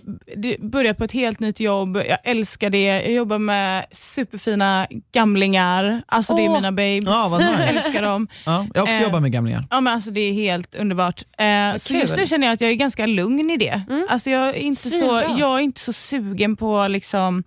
[0.41, 1.97] d- börjat på ett helt nytt jobb.
[1.97, 2.85] Jag älskar det.
[2.85, 6.03] Jag jobbar med superfina gamlingar.
[6.07, 6.55] Alltså det är Åh.
[6.55, 7.05] mina babes.
[7.07, 7.53] Ja, vad nice.
[7.61, 8.29] Jag älskar dem.
[8.47, 9.67] Ja, jag har också Eh, jobbat med gamlingar.
[9.71, 11.23] Ja, men alltså det är helt underbart.
[11.39, 12.01] Eh, så kul.
[12.01, 13.83] just nu känner jag att jag är ganska lugn i det.
[14.09, 15.37] Alltså jag, är inte så, Svinbra.
[15.39, 17.45] jag är inte så sugen på liksom,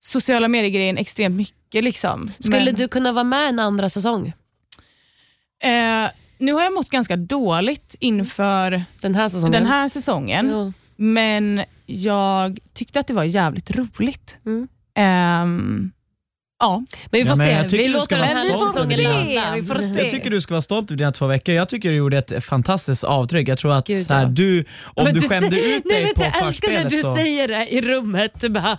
[0.00, 1.84] sociala medier-grejen extremt mycket.
[1.84, 2.30] Liksom.
[2.38, 4.32] Skulle Men, du kunna vara med en andra säsong?
[5.62, 9.52] eh, nu har jag mått ganska dåligt inför Den här säsongen?
[9.52, 10.50] den här säsongen.
[10.50, 10.72] Ja.
[10.96, 14.38] Men jag tyckte att det var jävligt roligt.
[14.46, 14.68] Mm.
[14.94, 15.92] Ehm,
[16.62, 16.82] Ja.
[17.10, 17.52] Men vi får Ja, men se.
[17.52, 19.54] jag tycker Vi du låter ska den vara här stolt säsongen landa.
[19.54, 20.02] Vi får se.
[20.02, 21.54] Jag tycker du ska vara stolt över dina två veckor.
[21.54, 23.48] Jag tycker du gjorde ett fantastiskt avtryck.
[23.48, 24.26] Jag tror att Gud, så här, ja.
[24.28, 26.80] du, om Men du sä- skämde ut Nej, dig vet på du, Jag älskar när
[26.80, 27.14] förspelet du så...
[27.14, 28.32] säger det i rummet.
[28.40, 28.78] Du bara,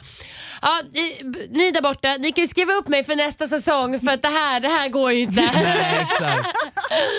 [0.62, 1.16] ja, ni,
[1.52, 4.28] ni där borta, ni kan ju skriva upp mig för nästa säsong för att det
[4.28, 5.42] här, det här går ju inte.
[5.54, 6.48] Nej, exakt.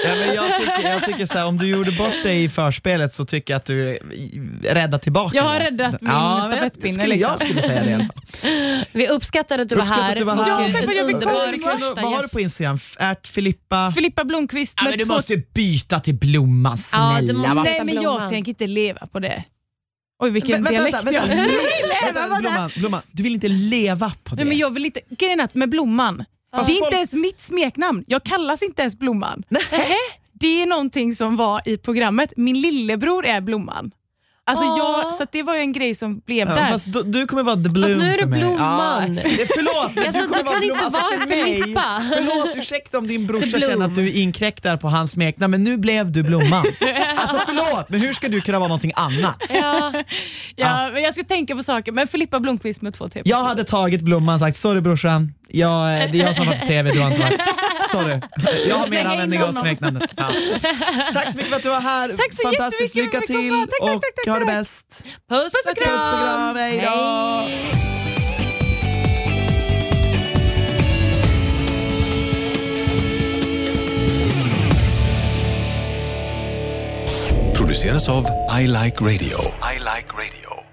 [0.04, 3.12] Ja, men jag tycker, jag tycker så här, om du gjorde bort dig i förspelet
[3.14, 3.98] så tycker jag att du
[4.62, 5.64] räddade tillbaka Jag har det.
[5.64, 7.46] räddat min men jag- stafettpinne, Skulle, jag liksom.
[7.46, 8.84] skulle säga det i alla fall.
[8.92, 10.12] Vi uppskattar att du var här.
[10.12, 10.64] att du var och här.
[10.64, 11.50] en Ja, tack för att jag fick underbar komma.
[11.52, 12.78] Vilken- första vad har du på Instagram?
[12.98, 13.92] Ärt Filippa?
[13.94, 15.12] Filippa Blomqvist Ja, men du två...
[15.14, 17.20] måste ju byta till Blomman, snälla.
[17.20, 17.62] Ja, du måste-?
[17.62, 19.44] Nej men jag tänker inte leva på det.
[20.22, 21.36] Oj vilken Vä- dialekt vänta, vänta, jag
[22.04, 24.36] vänta, vänta, Blomman, Blomman, du vill inte leva på det?
[24.36, 26.96] Nej, men jag vill inte, grejen är att med Blomman, Fast det är folk- inte
[26.96, 28.04] ens mitt smeknamn.
[28.06, 29.42] Jag kallas inte ens Blomman.
[30.32, 32.32] Det är någonting som var i programmet.
[32.36, 33.90] Min lillebror är Blomman.
[34.46, 34.78] Alltså Åh.
[34.78, 36.66] jag, så att det var ju en grej som blev Ja, där.
[36.66, 38.40] fast du, du kommer vara the bloom nu är det för mig.
[38.40, 39.16] Blomman.
[39.16, 40.84] Ja, det- förlåt, men Alltså, du kommer du vara kan Blomman.
[40.84, 42.02] inte Alltså, vara för mig- Filippa.
[42.14, 46.12] Förlåt, ursäkta om din brorsa känner att du inkräktar på hans smeknamn, men nu blev
[46.12, 46.64] du Blomman.
[47.16, 49.36] Alltså förlåt, men hur ska du kunna vara någonting annat?
[49.50, 49.92] Ja.
[50.56, 51.92] ja, men jag ska tänka på saker.
[51.92, 56.02] Men Filippa Blomqvist med två T Jag hade tagit Blomman och sagt sorry brorsan, jag,
[56.02, 57.40] eh, det är jag som har varit på TV, du har inte varit.
[57.94, 58.20] Sorry.
[58.68, 60.10] Jag har mer användning av smeknamnet.
[60.16, 60.30] Ja.
[61.12, 62.08] Tack så mycket för att du var här.
[62.08, 63.66] Tack så Fantastiskt, lycka till.
[63.70, 65.04] Tack, och tack, tack, ha det bäst.
[65.28, 65.88] Puss och kram.
[65.88, 67.84] Puss och kram, hej då.
[77.74, 78.26] produceras av
[78.60, 79.38] I Like Radio.
[79.74, 80.63] I like radio.